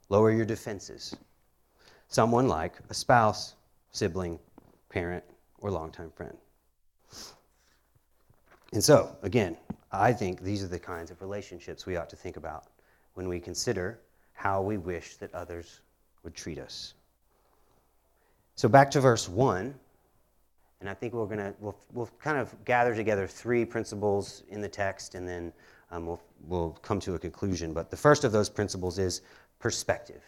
[0.08, 1.16] lower your defenses
[2.08, 3.54] someone like a spouse
[3.92, 4.38] sibling
[4.88, 5.24] parent
[5.60, 6.36] or longtime friend
[8.72, 9.56] and so again
[9.94, 12.64] I think these are the kinds of relationships we ought to think about
[13.14, 14.00] when we consider
[14.32, 15.80] how we wish that others
[16.24, 16.94] would treat us.
[18.56, 19.74] So back to verse 1,
[20.80, 24.60] and I think we're going to, we'll, we'll kind of gather together three principles in
[24.60, 25.52] the text, and then
[25.90, 27.72] um, we'll, we'll come to a conclusion.
[27.72, 29.22] But the first of those principles is
[29.58, 30.22] perspective.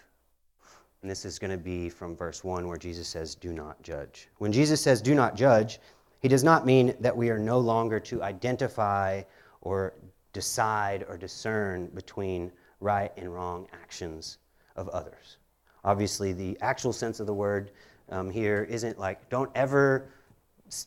[1.03, 4.29] And this is going to be from verse 1 where Jesus says, Do not judge.
[4.39, 5.79] When Jesus says, Do not judge,
[6.21, 9.23] he does not mean that we are no longer to identify
[9.61, 9.95] or
[10.33, 14.39] decide or discern between right and wrong actions
[14.75, 15.37] of others.
[15.85, 17.71] Obviously, the actual sense of the word
[18.09, 20.09] um, here isn't like, don't ever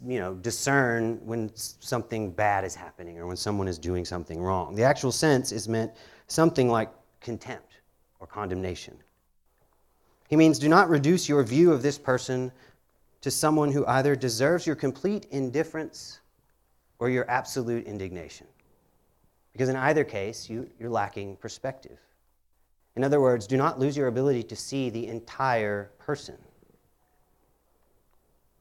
[0.05, 4.75] you know, discern when something bad is happening or when someone is doing something wrong.
[4.75, 5.91] The actual sense is meant
[6.27, 6.89] something like
[7.21, 7.79] contempt
[8.19, 8.97] or condemnation.
[10.27, 12.51] He means do not reduce your view of this person
[13.21, 16.19] to someone who either deserves your complete indifference
[16.99, 18.47] or your absolute indignation.
[19.53, 21.97] Because in either case, you, you're lacking perspective.
[22.95, 26.37] In other words, do not lose your ability to see the entire person.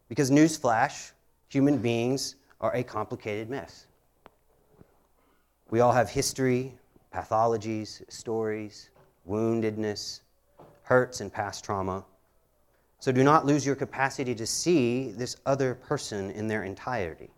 [0.09, 1.13] Because, newsflash,
[1.49, 3.87] human beings are a complicated mess.
[5.71, 6.75] We all have history,
[7.15, 8.91] pathologies, stories,
[9.29, 10.21] woundedness,
[10.83, 12.05] hurts, and past trauma.
[13.01, 17.31] So do not lose your capacity to see this other person in their entirety.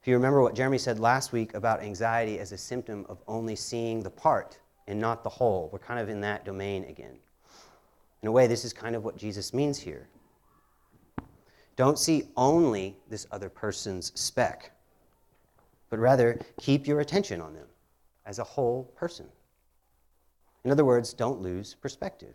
[0.00, 3.54] If you remember what Jeremy said last week about anxiety as a symptom of only
[3.54, 7.18] seeing the part and not the whole, we're kind of in that domain again.
[8.22, 10.08] In a way, this is kind of what Jesus means here.
[11.80, 14.70] Don't see only this other person's speck,
[15.88, 17.64] but rather keep your attention on them
[18.26, 19.24] as a whole person.
[20.62, 22.34] In other words, don't lose perspective.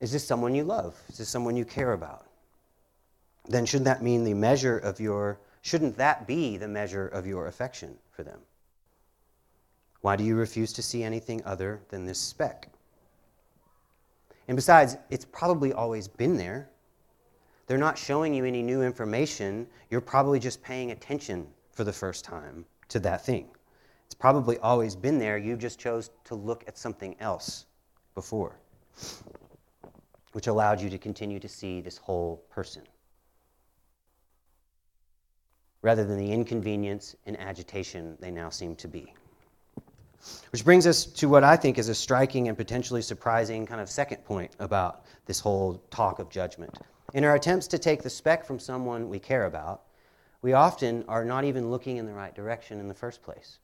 [0.00, 0.94] Is this someone you love?
[1.08, 2.26] Is this someone you care about?
[3.48, 7.46] Then shouldn't that mean the measure of your, shouldn't that be the measure of your
[7.46, 8.40] affection for them?
[10.02, 12.68] Why do you refuse to see anything other than this speck?
[14.48, 16.68] And besides, it's probably always been there.
[17.66, 19.66] They're not showing you any new information.
[19.90, 23.48] You're probably just paying attention for the first time to that thing.
[24.06, 25.38] It's probably always been there.
[25.38, 27.66] You just chose to look at something else
[28.14, 28.58] before,
[30.32, 32.82] which allowed you to continue to see this whole person
[35.84, 39.12] rather than the inconvenience and agitation they now seem to be.
[40.50, 43.90] Which brings us to what I think is a striking and potentially surprising kind of
[43.90, 46.78] second point about this whole talk of judgment.
[47.12, 49.82] In our attempts to take the speck from someone we care about,
[50.42, 53.58] we often are not even looking in the right direction in the first place.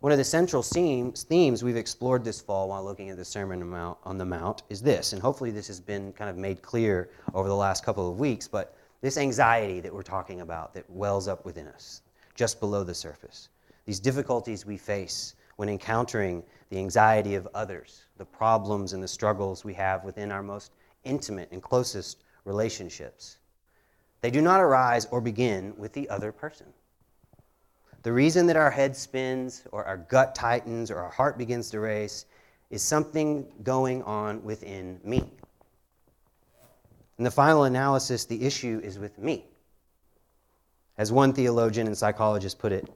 [0.00, 4.16] One of the central themes we've explored this fall while looking at the Sermon on
[4.16, 7.54] the Mount is this, and hopefully this has been kind of made clear over the
[7.54, 11.66] last couple of weeks, but this anxiety that we're talking about that wells up within
[11.66, 12.02] us,
[12.36, 13.48] just below the surface,
[13.86, 19.64] these difficulties we face when encountering the anxiety of others, the problems and the struggles
[19.64, 20.72] we have within our most
[21.04, 23.36] intimate and closest relationships.
[24.22, 26.66] They do not arise or begin with the other person.
[28.02, 31.80] The reason that our head spins or our gut tightens or our heart begins to
[31.80, 32.24] race
[32.70, 35.30] is something going on within me.
[37.18, 39.44] In the final analysis, the issue is with me.
[40.96, 42.88] As one theologian and psychologist put it,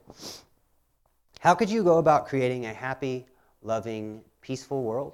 [1.39, 3.25] how could you go about creating a happy,
[3.61, 5.13] loving, peaceful world?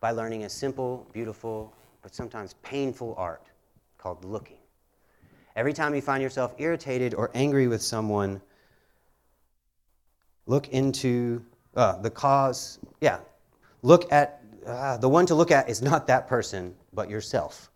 [0.00, 1.72] By learning a simple, beautiful,
[2.06, 3.42] but sometimes painful art
[3.98, 4.60] called looking.
[5.56, 8.40] Every time you find yourself irritated or angry with someone,
[10.46, 12.78] look into uh, the cause.
[13.00, 13.18] Yeah,
[13.82, 17.72] look at uh, the one to look at is not that person, but yourself.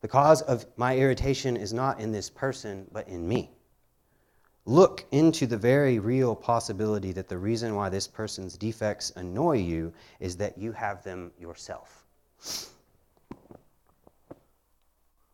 [0.00, 3.50] The cause of my irritation is not in this person, but in me.
[4.64, 9.92] Look into the very real possibility that the reason why this person's defects annoy you
[10.18, 12.06] is that you have them yourself.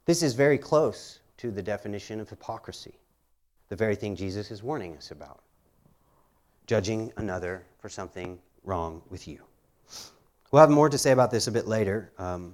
[0.05, 2.95] This is very close to the definition of hypocrisy,
[3.69, 5.43] the very thing Jesus is warning us about
[6.67, 9.38] judging another for something wrong with you.
[10.51, 12.53] We'll have more to say about this a bit later, um,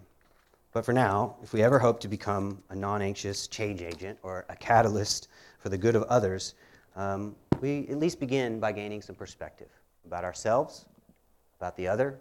[0.72, 4.44] but for now, if we ever hope to become a non anxious change agent or
[4.50, 6.54] a catalyst for the good of others,
[6.96, 9.70] um, we at least begin by gaining some perspective
[10.04, 10.84] about ourselves,
[11.58, 12.18] about the other,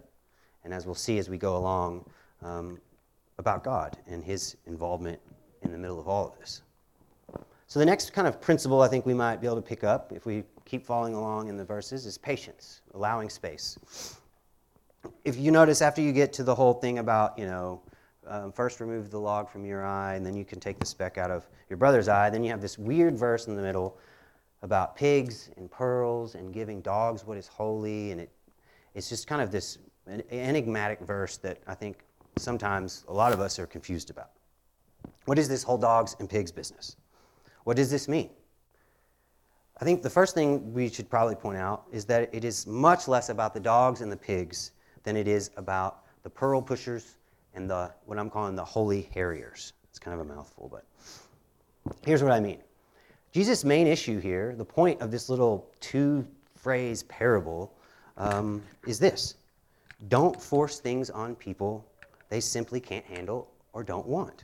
[0.64, 2.10] and as we'll see as we go along,
[2.42, 2.80] um,
[3.40, 5.20] about God and his involvement
[5.62, 6.62] in the middle of all of this.
[7.68, 10.14] So, the next kind of principle I think we might be able to pick up
[10.16, 13.78] if we keep following along in the verses is patience, allowing space.
[15.26, 17.82] If you notice, after you get to the whole thing about, you know,
[18.26, 21.18] um, first remove the log from your eye, and then you can take the speck
[21.18, 23.98] out of your brother's eye, then you have this weird verse in the middle
[24.62, 28.32] about pigs and pearls and giving dogs what is holy, and it,
[28.96, 29.78] it's just kind of this
[30.32, 32.04] enigmatic verse that I think
[32.38, 34.32] sometimes a lot of us are confused about.
[35.26, 36.96] What is this whole dogs and pigs business?
[37.64, 38.30] What does this mean?
[39.80, 43.08] I think the first thing we should probably point out is that it is much
[43.08, 44.72] less about the dogs and the pigs
[45.04, 47.18] than it is about the pearl pushers
[47.54, 49.74] and the what I'm calling the holy harriers.
[49.90, 50.86] It's kind of a mouthful, but
[52.06, 52.60] here's what I mean.
[53.32, 57.74] Jesus' main issue here, the point of this little two phrase parable,
[58.18, 59.36] um, is this
[60.08, 61.86] don't force things on people
[62.30, 64.44] they simply can't handle or don't want.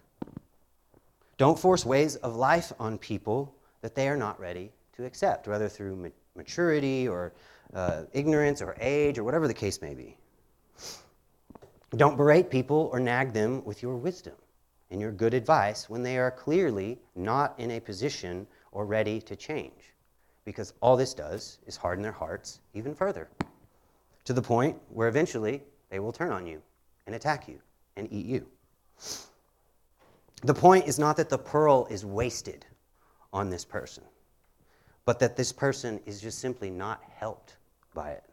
[1.37, 5.67] Don't force ways of life on people that they are not ready to accept, whether
[5.67, 7.33] through maturity or
[7.73, 10.15] uh, ignorance or age or whatever the case may be.
[11.95, 14.33] Don't berate people or nag them with your wisdom
[14.89, 19.35] and your good advice when they are clearly not in a position or ready to
[19.35, 19.93] change,
[20.45, 23.27] because all this does is harden their hearts even further,
[24.23, 26.61] to the point where eventually they will turn on you
[27.05, 27.59] and attack you
[27.97, 28.47] and eat you.
[30.43, 32.65] The point is not that the pearl is wasted
[33.31, 34.03] on this person,
[35.05, 37.55] but that this person is just simply not helped
[37.93, 38.23] by it.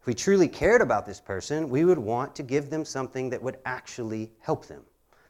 [0.00, 3.42] If we truly cared about this person, we would want to give them something that
[3.42, 4.82] would actually help them,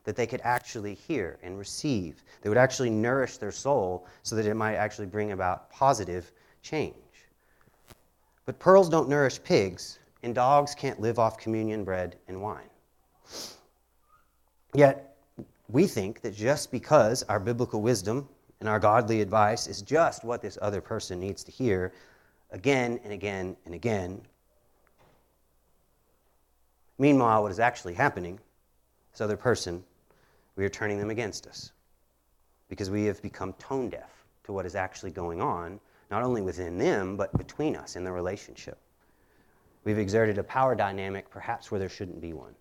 [0.05, 4.47] that they could actually hear and receive, that would actually nourish their soul so that
[4.47, 6.31] it might actually bring about positive
[6.63, 6.95] change.
[8.45, 12.69] But pearls don't nourish pigs, and dogs can't live off communion bread and wine.
[14.75, 15.17] Yet,
[15.69, 18.29] we think that just because our biblical wisdom
[18.61, 21.93] and our godly advice is just what this other person needs to hear
[22.51, 24.21] again and again and again.
[26.99, 28.39] Meanwhile, what is actually happening,
[29.13, 29.85] this other person,
[30.57, 31.73] we are turning them against us
[32.69, 35.79] because we have become tone deaf to what is actually going on,
[36.11, 38.79] not only within them, but between us in the relationship.
[39.85, 42.55] We've exerted a power dynamic perhaps where there shouldn't be one.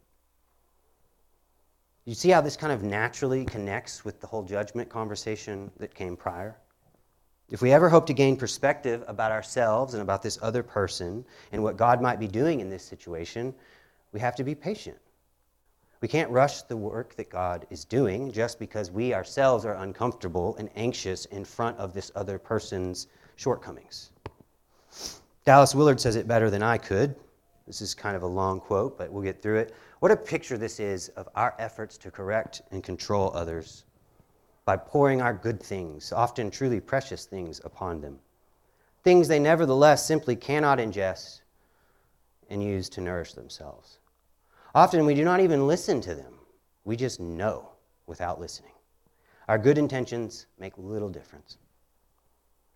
[2.05, 6.15] You see how this kind of naturally connects with the whole judgment conversation that came
[6.15, 6.55] prior?
[7.49, 11.63] If we ever hope to gain perspective about ourselves and about this other person and
[11.63, 13.55] what God might be doing in this situation,
[14.11, 14.97] we have to be patient.
[15.99, 20.55] We can't rush the work that God is doing just because we ourselves are uncomfortable
[20.57, 24.11] and anxious in front of this other person's shortcomings.
[25.43, 27.15] Dallas Willard says it better than I could.
[27.65, 29.75] This is kind of a long quote, but we'll get through it.
[30.05, 33.85] What a picture this is of our efforts to correct and control others
[34.63, 38.19] by pouring our good things, often truly precious things, upon them.
[39.03, 41.41] Things they nevertheless simply cannot ingest
[42.51, 43.97] and use to nourish themselves.
[44.75, 46.35] Often we do not even listen to them,
[46.83, 47.71] we just know
[48.05, 48.73] without listening.
[49.47, 51.57] Our good intentions make little difference.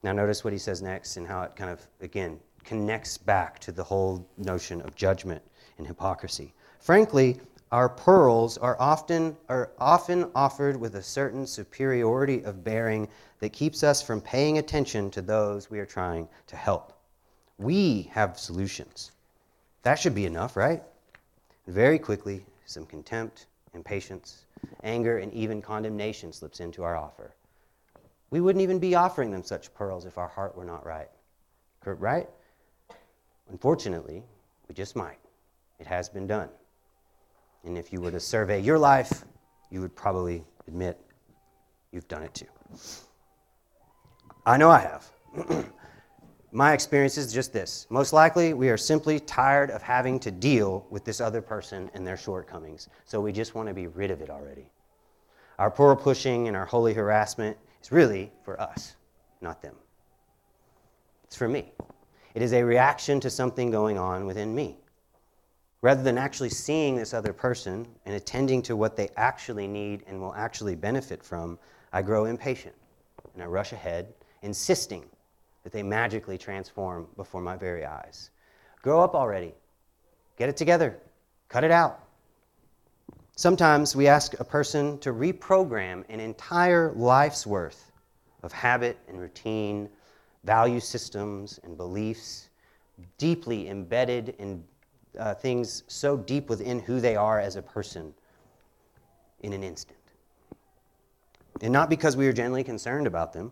[0.02, 3.72] Now, notice what he says next and how it kind of, again, connects back to
[3.72, 5.44] the whole notion of judgment
[5.80, 6.54] and hypocrisy.
[6.80, 7.40] Frankly,
[7.72, 13.08] our pearls are often, are often offered with a certain superiority of bearing
[13.40, 16.94] that keeps us from paying attention to those we are trying to help.
[17.58, 19.12] We have solutions.
[19.84, 20.84] That should be enough, right?
[21.68, 24.46] Very quickly, some contempt, impatience,
[24.84, 27.32] anger, and even condemnation slips into our offer.
[28.32, 31.10] We wouldn't even be offering them such pearls if our heart were not right.
[31.86, 32.30] Right?
[33.50, 34.24] Unfortunately,
[34.68, 35.18] we just might.
[35.80, 36.50] It has been done.
[37.64, 39.24] And if you were to survey your life,
[39.70, 41.00] you would probably admit
[41.92, 42.46] you've done it too.
[44.46, 45.12] I know I have.
[46.52, 47.86] My experience is just this.
[47.92, 52.06] Most likely, we are simply tired of having to deal with this other person and
[52.06, 54.72] their shortcomings, so we just want to be rid of it already.
[55.60, 58.96] Our poor pushing and our holy harassment is really for us,
[59.42, 59.76] not them.
[61.26, 61.72] It's for me.
[62.34, 64.79] It is a reaction to something going on within me.
[65.82, 70.20] Rather than actually seeing this other person and attending to what they actually need and
[70.20, 71.58] will actually benefit from,
[71.94, 72.76] I grow impatient
[73.34, 75.06] and I rush ahead, insisting
[75.64, 78.32] that they magically transform before my very eyes.
[78.82, 79.54] Grow up already.
[80.38, 80.98] Get it together.
[81.48, 82.04] Cut it out.
[83.36, 87.92] Sometimes we ask a person to reprogram an entire life's worth
[88.44, 89.90] of habit and routine,
[90.44, 92.50] value systems and beliefs,
[93.18, 94.64] deeply embedded in
[95.20, 98.14] uh, things so deep within who they are as a person
[99.42, 99.98] in an instant.
[101.62, 103.52] And not because we are generally concerned about them,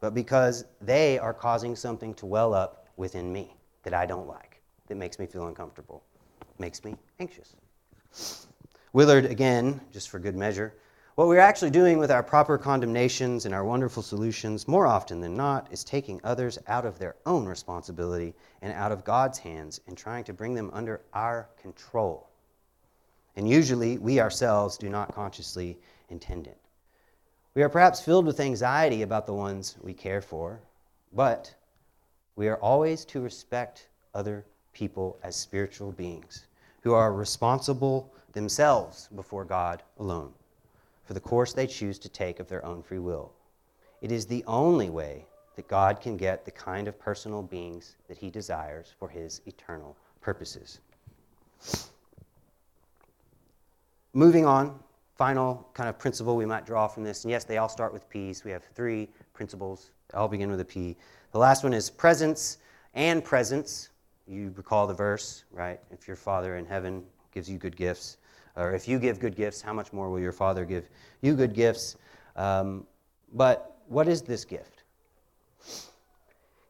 [0.00, 4.60] but because they are causing something to well up within me that I don't like,
[4.88, 6.02] that makes me feel uncomfortable,
[6.58, 7.54] makes me anxious.
[8.92, 10.74] Willard, again, just for good measure,
[11.14, 15.36] what we're actually doing with our proper condemnations and our wonderful solutions, more often than
[15.36, 19.96] not, is taking others out of their own responsibility and out of God's hands and
[19.96, 22.28] trying to bring them under our control.
[23.36, 25.78] And usually, we ourselves do not consciously
[26.10, 26.58] intend it.
[27.54, 30.60] We are perhaps filled with anxiety about the ones we care for,
[31.12, 31.54] but
[32.34, 36.46] we are always to respect other people as spiritual beings
[36.82, 40.32] who are responsible themselves before God alone
[41.04, 43.32] for the course they choose to take of their own free will.
[44.00, 45.26] It is the only way
[45.56, 49.96] that God can get the kind of personal beings that he desires for his eternal
[50.20, 50.80] purposes.
[54.12, 54.78] Moving on
[55.16, 58.08] final kind of principle we might draw from this, and yes, they all start with
[58.08, 58.44] P's.
[58.44, 60.96] We have three principles, all begin with a P.
[61.32, 62.58] The last one is presence
[62.94, 63.90] and presence.
[64.26, 65.80] You recall the verse, right?
[65.90, 68.16] If your Father in heaven gives you good gifts,
[68.56, 70.88] or if you give good gifts, how much more will your Father give
[71.22, 71.96] you good gifts?
[72.36, 72.86] Um,
[73.32, 74.82] but what is this gift?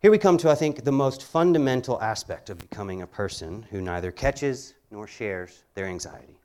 [0.00, 3.80] Here we come to, I think, the most fundamental aspect of becoming a person who
[3.80, 6.38] neither catches nor shares their anxiety.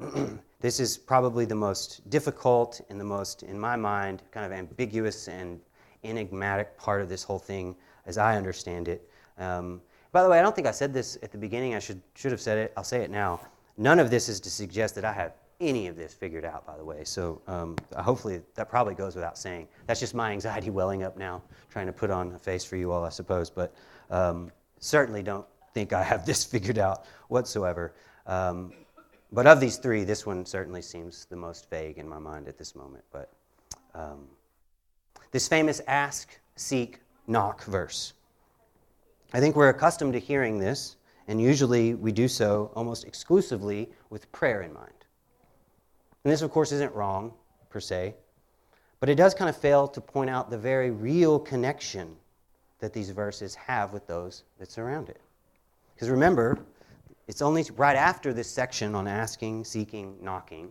[0.60, 5.28] this is probably the most difficult and the most, in my mind, kind of ambiguous
[5.28, 5.60] and
[6.02, 7.76] enigmatic part of this whole thing
[8.06, 9.08] as I understand it.
[9.38, 9.80] Um,
[10.12, 11.74] by the way, I don't think I said this at the beginning.
[11.74, 12.72] I should, should have said it.
[12.76, 13.40] I'll say it now.
[13.76, 16.76] None of this is to suggest that I have any of this figured out, by
[16.76, 17.04] the way.
[17.04, 19.68] So um, hopefully that probably goes without saying.
[19.86, 22.92] That's just my anxiety welling up now, trying to put on a face for you
[22.92, 23.50] all, I suppose.
[23.50, 23.74] But
[24.10, 27.94] um, certainly don't think I have this figured out whatsoever.
[28.26, 28.72] Um,
[29.32, 32.58] but of these three, this one certainly seems the most vague in my mind at
[32.58, 33.04] this moment.
[33.12, 33.32] But
[33.94, 34.28] um,
[35.32, 38.12] this famous ask, seek, knock verse.
[39.32, 40.95] I think we're accustomed to hearing this,
[41.28, 44.92] and usually we do so almost exclusively with prayer in mind.
[46.24, 47.32] And this, of course, isn't wrong
[47.70, 48.14] per se,
[49.00, 52.16] but it does kind of fail to point out the very real connection
[52.78, 55.20] that these verses have with those that surround it.
[55.94, 56.58] Because remember,
[57.26, 60.70] it's only right after this section on asking, seeking, knocking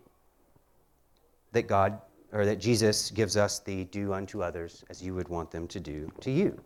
[1.52, 2.00] that God
[2.32, 5.80] or that Jesus gives us the do unto others as you would want them to
[5.80, 6.60] do to you.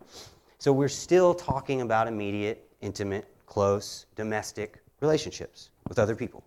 [0.58, 6.42] So we're still talking about immediate, intimate, close, domestic relationships with other people.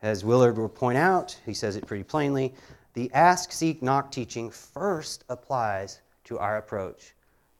[0.00, 2.54] As Willard will point out, he says it pretty plainly
[2.94, 7.14] the ask, seek, knock teaching first applies to our approach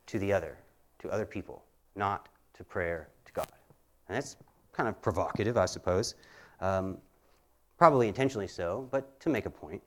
[0.06, 0.58] to the other,
[0.98, 1.64] to other people,
[1.96, 3.48] not to prayer to God.
[4.08, 4.36] And that's
[4.72, 6.14] kind of provocative, I suppose.
[6.60, 6.98] Um,
[7.78, 9.82] probably intentionally so, but to make a point.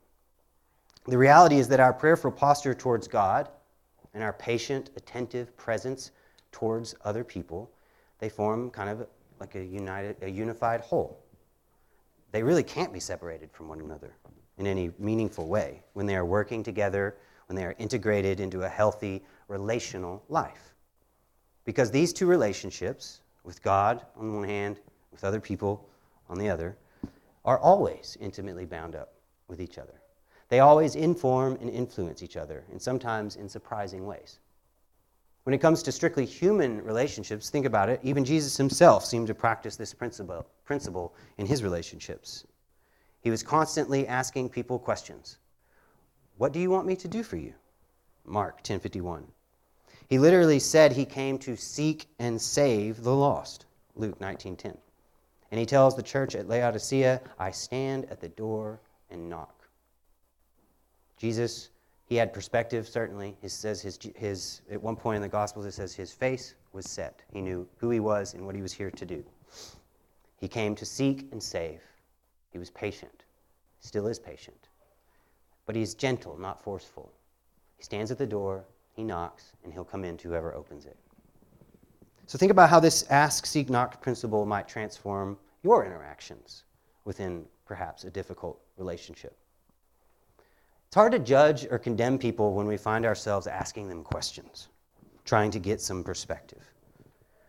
[1.08, 3.50] The reality is that our prayerful posture towards God
[4.16, 6.12] and our patient, attentive presence
[6.52, 7.70] towards other people,
[8.20, 9.08] they form kind of
[9.40, 11.26] like a, united, a unified whole
[12.36, 14.14] they really can't be separated from one another
[14.58, 17.16] in any meaningful way when they are working together,
[17.48, 20.74] when they are integrated into a healthy relational life.
[21.64, 24.82] Because these two relationships, with God on one hand,
[25.14, 25.88] with other people
[26.28, 26.76] on the other,
[27.46, 29.14] are always intimately bound up
[29.48, 30.02] with each other.
[30.50, 34.40] They always inform and influence each other, and sometimes in surprising ways.
[35.46, 39.36] When it comes to strictly human relationships, think about it, even Jesus himself seemed to
[39.36, 42.48] practice this principle, principle in his relationships.
[43.22, 45.38] He was constantly asking people questions.
[46.38, 47.54] What do you want me to do for you?
[48.26, 49.28] Mark 10:51.
[50.10, 53.68] He literally said he came to seek and save the lost.
[53.96, 54.76] Luke 19:10.
[55.52, 58.80] And he tells the church at Laodicea, I stand at the door
[59.12, 59.70] and knock.
[61.18, 61.70] Jesus
[62.06, 63.36] he had perspective, certainly.
[63.42, 66.86] He says his, his, at one point in the Gospels, it says his face was
[66.90, 67.24] set.
[67.34, 69.24] He knew who he was and what he was here to do.
[70.38, 71.82] He came to seek and save.
[72.52, 73.24] He was patient,
[73.80, 74.70] still is patient.
[75.66, 77.12] But he's gentle, not forceful.
[77.78, 80.98] He stands at the door, he knocks, and he'll come in to whoever opens it.
[82.28, 86.64] So think about how this ask, seek, knock principle might transform your interactions
[87.04, 89.38] within perhaps a difficult relationship.
[90.96, 94.70] It's hard to judge or condemn people when we find ourselves asking them questions,
[95.26, 96.64] trying to get some perspective.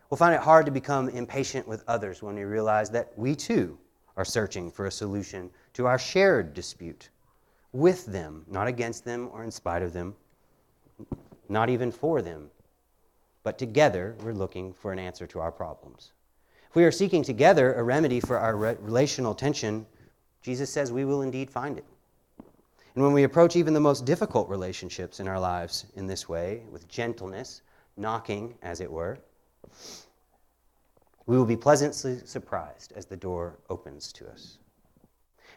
[0.09, 3.77] We'll find it hard to become impatient with others when we realize that we too
[4.17, 7.07] are searching for a solution to our shared dispute
[7.71, 10.13] with them, not against them or in spite of them,
[11.47, 12.49] not even for them,
[13.43, 16.11] but together we're looking for an answer to our problems.
[16.69, 19.85] If we are seeking together a remedy for our relational tension,
[20.41, 21.85] Jesus says we will indeed find it.
[22.97, 26.63] And when we approach even the most difficult relationships in our lives in this way,
[26.71, 27.61] with gentleness,
[27.95, 29.19] knocking, as it were,
[31.27, 34.57] we will be pleasantly surprised as the door opens to us.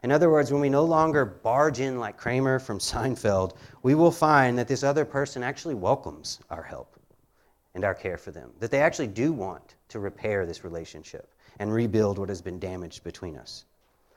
[0.03, 4.11] In other words, when we no longer barge in like Kramer from Seinfeld, we will
[4.11, 7.01] find that this other person actually welcomes our help
[7.75, 11.73] and our care for them, that they actually do want to repair this relationship and
[11.73, 13.65] rebuild what has been damaged between us.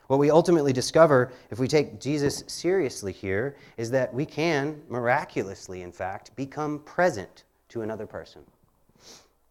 [0.08, 5.82] What we ultimately discover, if we take Jesus seriously here, is that we can, miraculously,
[5.82, 8.44] in fact, become present to another person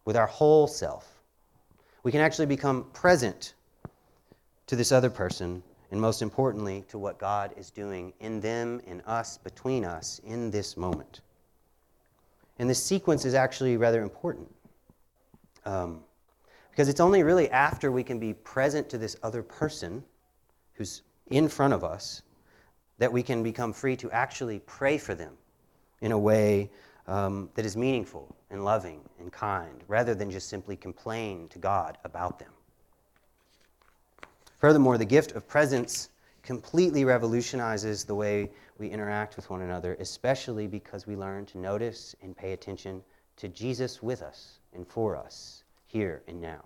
[0.05, 1.21] with our whole self.
[2.03, 3.53] We can actually become present
[4.67, 9.01] to this other person, and most importantly, to what God is doing in them, in
[9.01, 11.21] us, between us, in this moment.
[12.59, 14.53] And this sequence is actually rather important.
[15.65, 16.01] Um,
[16.69, 20.03] because it's only really after we can be present to this other person
[20.73, 22.21] who's in front of us
[22.97, 25.33] that we can become free to actually pray for them
[26.01, 26.69] in a way
[27.07, 31.97] um, that is meaningful and loving and kind, rather than just simply complain to God
[32.03, 32.51] about them.
[34.59, 36.09] Furthermore, the gift of presence
[36.43, 42.15] completely revolutionizes the way we interact with one another, especially because we learn to notice
[42.21, 43.01] and pay attention
[43.37, 46.63] to Jesus with us and for us, here and now.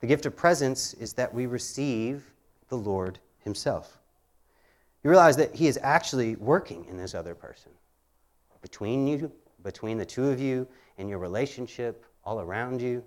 [0.00, 2.33] The gift of presence is that we receive
[2.76, 3.98] the Lord Himself.
[5.02, 7.70] You realize that He is actually working in this other person.
[8.62, 9.30] Between you,
[9.62, 10.66] between the two of you,
[10.98, 13.04] in your relationship, all around you,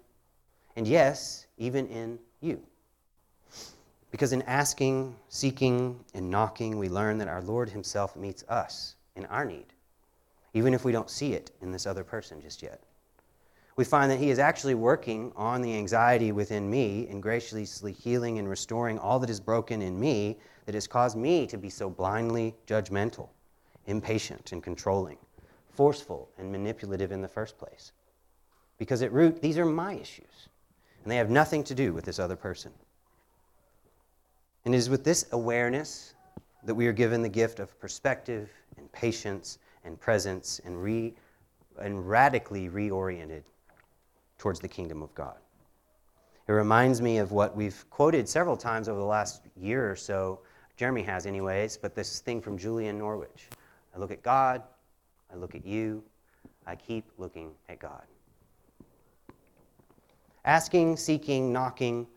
[0.75, 2.61] and yes, even in you.
[4.11, 9.25] Because in asking, seeking, and knocking, we learn that our Lord Himself meets us in
[9.25, 9.65] our need,
[10.53, 12.83] even if we don't see it in this other person just yet.
[13.77, 18.39] We find that He is actually working on the anxiety within me and graciously healing
[18.39, 21.87] and restoring all that is broken in me that has caused me to be so
[21.87, 23.29] blindly judgmental,
[23.85, 25.19] impatient, and controlling,
[25.69, 27.91] forceful, and manipulative in the first place.
[28.79, 30.49] Because at root, these are my issues,
[31.03, 32.71] and they have nothing to do with this other person.
[34.65, 36.15] And it is with this awareness
[36.63, 41.13] that we are given the gift of perspective and patience and presence and, re,
[41.79, 43.43] and radically reoriented
[44.37, 45.37] towards the kingdom of God.
[46.47, 50.39] It reminds me of what we've quoted several times over the last year or so.
[50.77, 53.49] Jeremy has, anyways, but this thing from Julian Norwich.
[53.93, 54.61] I look at God,
[55.31, 56.03] I look at you,
[56.65, 58.03] I keep looking at God.
[60.45, 62.07] Asking, seeking, knocking,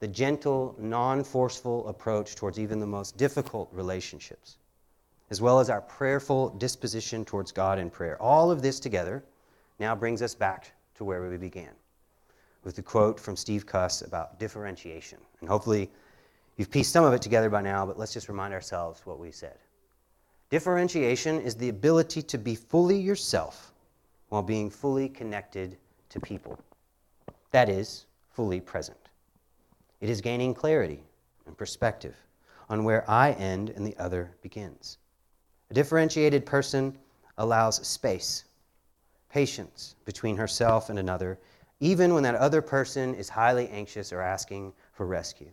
[0.00, 4.58] the gentle, non forceful approach towards even the most difficult relationships,
[5.30, 8.20] as well as our prayerful disposition towards God in prayer.
[8.20, 9.24] All of this together
[9.78, 11.70] now brings us back to where we began
[12.62, 15.16] with the quote from Steve Cuss about differentiation.
[15.40, 15.90] And hopefully
[16.58, 19.30] you've pieced some of it together by now, but let's just remind ourselves what we
[19.30, 19.56] said.
[20.50, 23.72] Differentiation is the ability to be fully yourself
[24.28, 25.78] while being fully connected
[26.10, 26.60] to people.
[27.50, 29.08] That is, fully present.
[30.02, 31.02] It is gaining clarity
[31.46, 32.14] and perspective
[32.68, 34.98] on where I end and the other begins.
[35.70, 36.94] A differentiated person
[37.38, 38.44] allows space,
[39.30, 41.38] patience between herself and another,
[41.80, 45.50] even when that other person is highly anxious or asking for rescue.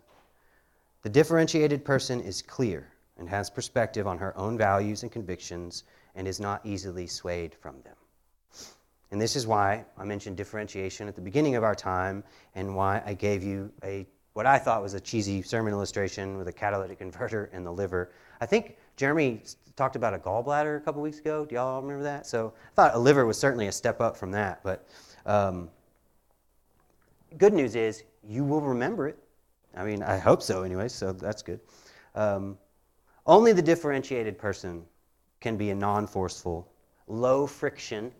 [1.03, 5.83] The differentiated person is clear and has perspective on her own values and convictions
[6.15, 7.95] and is not easily swayed from them.
[9.11, 12.23] And this is why I mentioned differentiation at the beginning of our time
[12.55, 16.47] and why I gave you a what I thought was a cheesy sermon illustration with
[16.47, 18.11] a catalytic converter in the liver.
[18.41, 19.41] I think Jeremy
[19.75, 21.45] talked about a gallbladder a couple weeks ago.
[21.45, 22.25] Do y'all remember that?
[22.25, 24.61] So I thought a liver was certainly a step up from that.
[24.63, 24.87] But
[25.25, 25.69] um,
[27.37, 29.17] good news is you will remember it.
[29.75, 31.59] I mean, I hope so anyway, so that's good.
[32.15, 32.57] Um,
[33.25, 34.83] only the differentiated person
[35.39, 36.71] can be a non forceful,
[37.07, 38.11] low friction,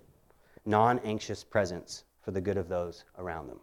[0.66, 3.60] non anxious presence for the good of those around them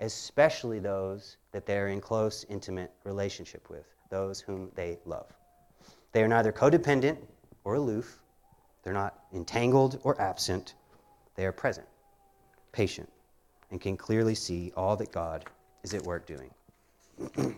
[0.00, 5.32] especially those that they're in close, intimate relationship with, those whom they love.
[6.12, 7.18] They are neither codependent
[7.64, 8.18] or aloof,
[8.82, 10.74] they're not entangled or absent,
[11.34, 11.86] they are present,
[12.72, 13.08] patient,
[13.70, 15.44] and can clearly see all that God
[15.82, 16.50] is at work doing.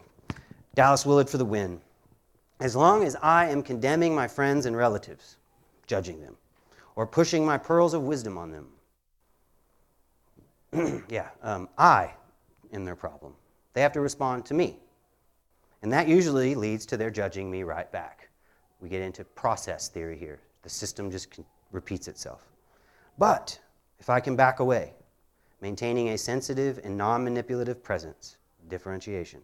[0.75, 1.81] Dallas Willard for the win.
[2.61, 5.37] As long as I am condemning my friends and relatives,
[5.87, 6.37] judging them,
[6.97, 8.67] or pushing my pearls of wisdom on them,
[11.09, 12.13] yeah, um, I
[12.73, 13.35] am their problem.
[13.73, 14.77] They have to respond to me.
[15.83, 18.30] And that usually leads to their judging me right back.
[18.81, 20.41] We get into process theory here.
[20.63, 21.39] The system just
[21.73, 22.47] repeats itself.
[23.19, 23.59] But
[23.99, 24.95] if I can back away,
[25.61, 28.37] maintaining a sensitive and non manipulative presence,
[28.69, 29.41] differentiation,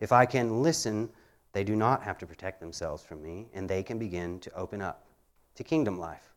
[0.00, 1.08] if I can listen,
[1.52, 4.82] they do not have to protect themselves from me, and they can begin to open
[4.82, 5.06] up
[5.54, 6.34] to kingdom life.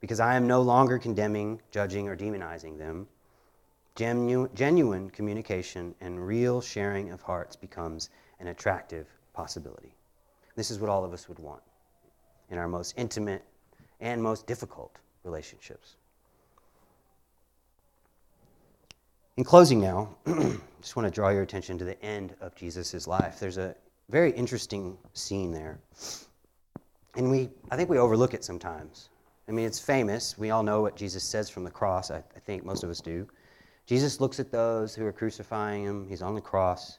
[0.00, 3.06] Because I am no longer condemning, judging, or demonizing them,
[3.94, 8.08] Genu- genuine communication and real sharing of hearts becomes
[8.40, 9.94] an attractive possibility.
[10.56, 11.62] This is what all of us would want
[12.50, 13.44] in our most intimate
[14.00, 15.96] and most difficult relationships.
[19.36, 23.06] In closing now, I just want to draw your attention to the end of Jesus'
[23.06, 23.40] life.
[23.40, 23.74] There's a
[24.10, 25.80] very interesting scene there.
[27.16, 29.08] And we, I think we overlook it sometimes.
[29.48, 30.36] I mean, it's famous.
[30.36, 32.10] We all know what Jesus says from the cross.
[32.10, 33.26] I, I think most of us do.
[33.86, 36.06] Jesus looks at those who are crucifying him.
[36.08, 36.98] He's on the cross.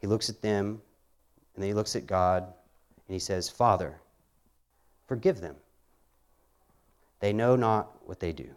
[0.00, 0.82] He looks at them,
[1.56, 3.98] and then he looks at God, and he says, Father,
[5.06, 5.56] forgive them.
[7.20, 8.50] They know not what they do.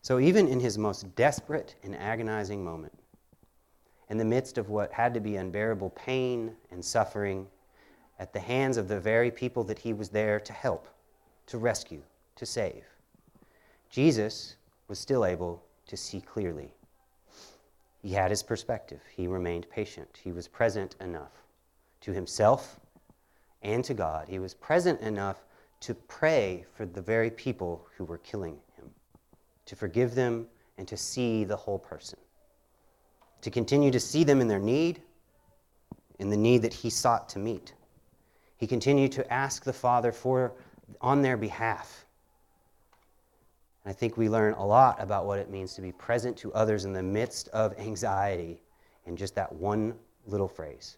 [0.00, 2.96] So, even in his most desperate and agonizing moment,
[4.08, 7.48] in the midst of what had to be unbearable pain and suffering
[8.20, 10.86] at the hands of the very people that he was there to help,
[11.46, 12.02] to rescue,
[12.36, 12.84] to save.
[13.90, 14.54] Jesus
[14.86, 16.72] was still able to see clearly.
[18.06, 19.00] He had his perspective.
[19.16, 20.20] He remained patient.
[20.22, 21.42] He was present enough
[22.02, 22.78] to himself
[23.62, 24.28] and to God.
[24.28, 25.44] He was present enough
[25.80, 28.88] to pray for the very people who were killing him,
[29.64, 30.46] to forgive them
[30.78, 32.20] and to see the whole person,
[33.40, 35.02] to continue to see them in their need,
[36.20, 37.74] in the need that he sought to meet.
[38.56, 40.52] He continued to ask the Father for
[41.00, 42.05] on their behalf.
[43.86, 46.84] I think we learn a lot about what it means to be present to others
[46.84, 48.60] in the midst of anxiety
[49.06, 49.94] in just that one
[50.26, 50.96] little phrase.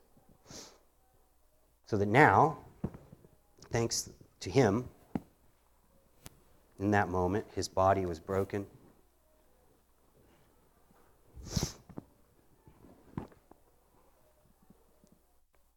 [1.85, 2.57] So that now,
[3.71, 4.09] thanks
[4.41, 4.89] to him,
[6.81, 8.65] in that moment, his body was broken.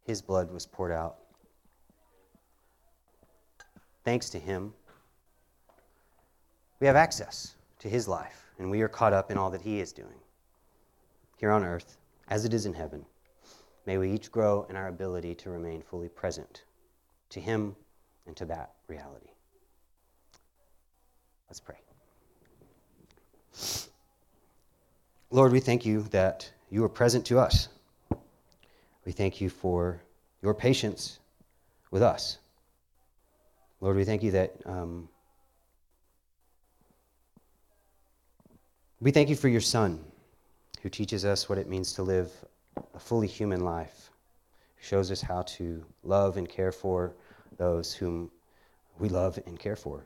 [0.05, 1.17] His blood was poured out.
[4.05, 4.73] Thanks to him,
[6.81, 9.79] we have access to his life, and we are caught up in all that he
[9.79, 10.19] is doing
[11.37, 13.05] here on earth as it is in heaven.
[13.85, 16.63] May we each grow in our ability to remain fully present
[17.29, 17.75] to him
[18.25, 19.29] and to that reality.
[21.47, 21.77] Let's pray.
[25.29, 27.69] Lord, we thank you that you are present to us.
[29.05, 30.01] We thank you for
[30.41, 31.19] your patience
[31.91, 32.37] with us.
[33.81, 35.09] Lord, we thank you that um,
[39.01, 39.99] we thank you for your Son,
[40.83, 42.31] who teaches us what it means to live
[42.93, 44.11] a fully human life,
[44.79, 47.15] shows us how to love and care for
[47.57, 48.29] those whom
[48.99, 50.05] we love and care for.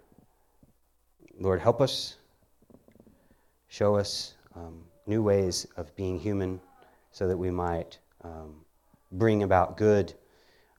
[1.38, 2.16] Lord, help us,
[3.68, 6.62] show us um, new ways of being human
[7.12, 8.56] so that we might um,
[9.12, 10.14] bring about good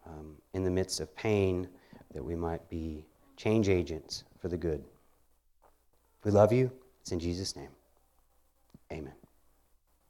[0.06, 1.68] um, in the midst of pain
[2.14, 3.04] that we might be
[3.36, 4.82] change agents for the good.
[6.24, 6.72] We love you.
[7.02, 7.75] It's in Jesus' name.
[8.92, 9.25] Amen.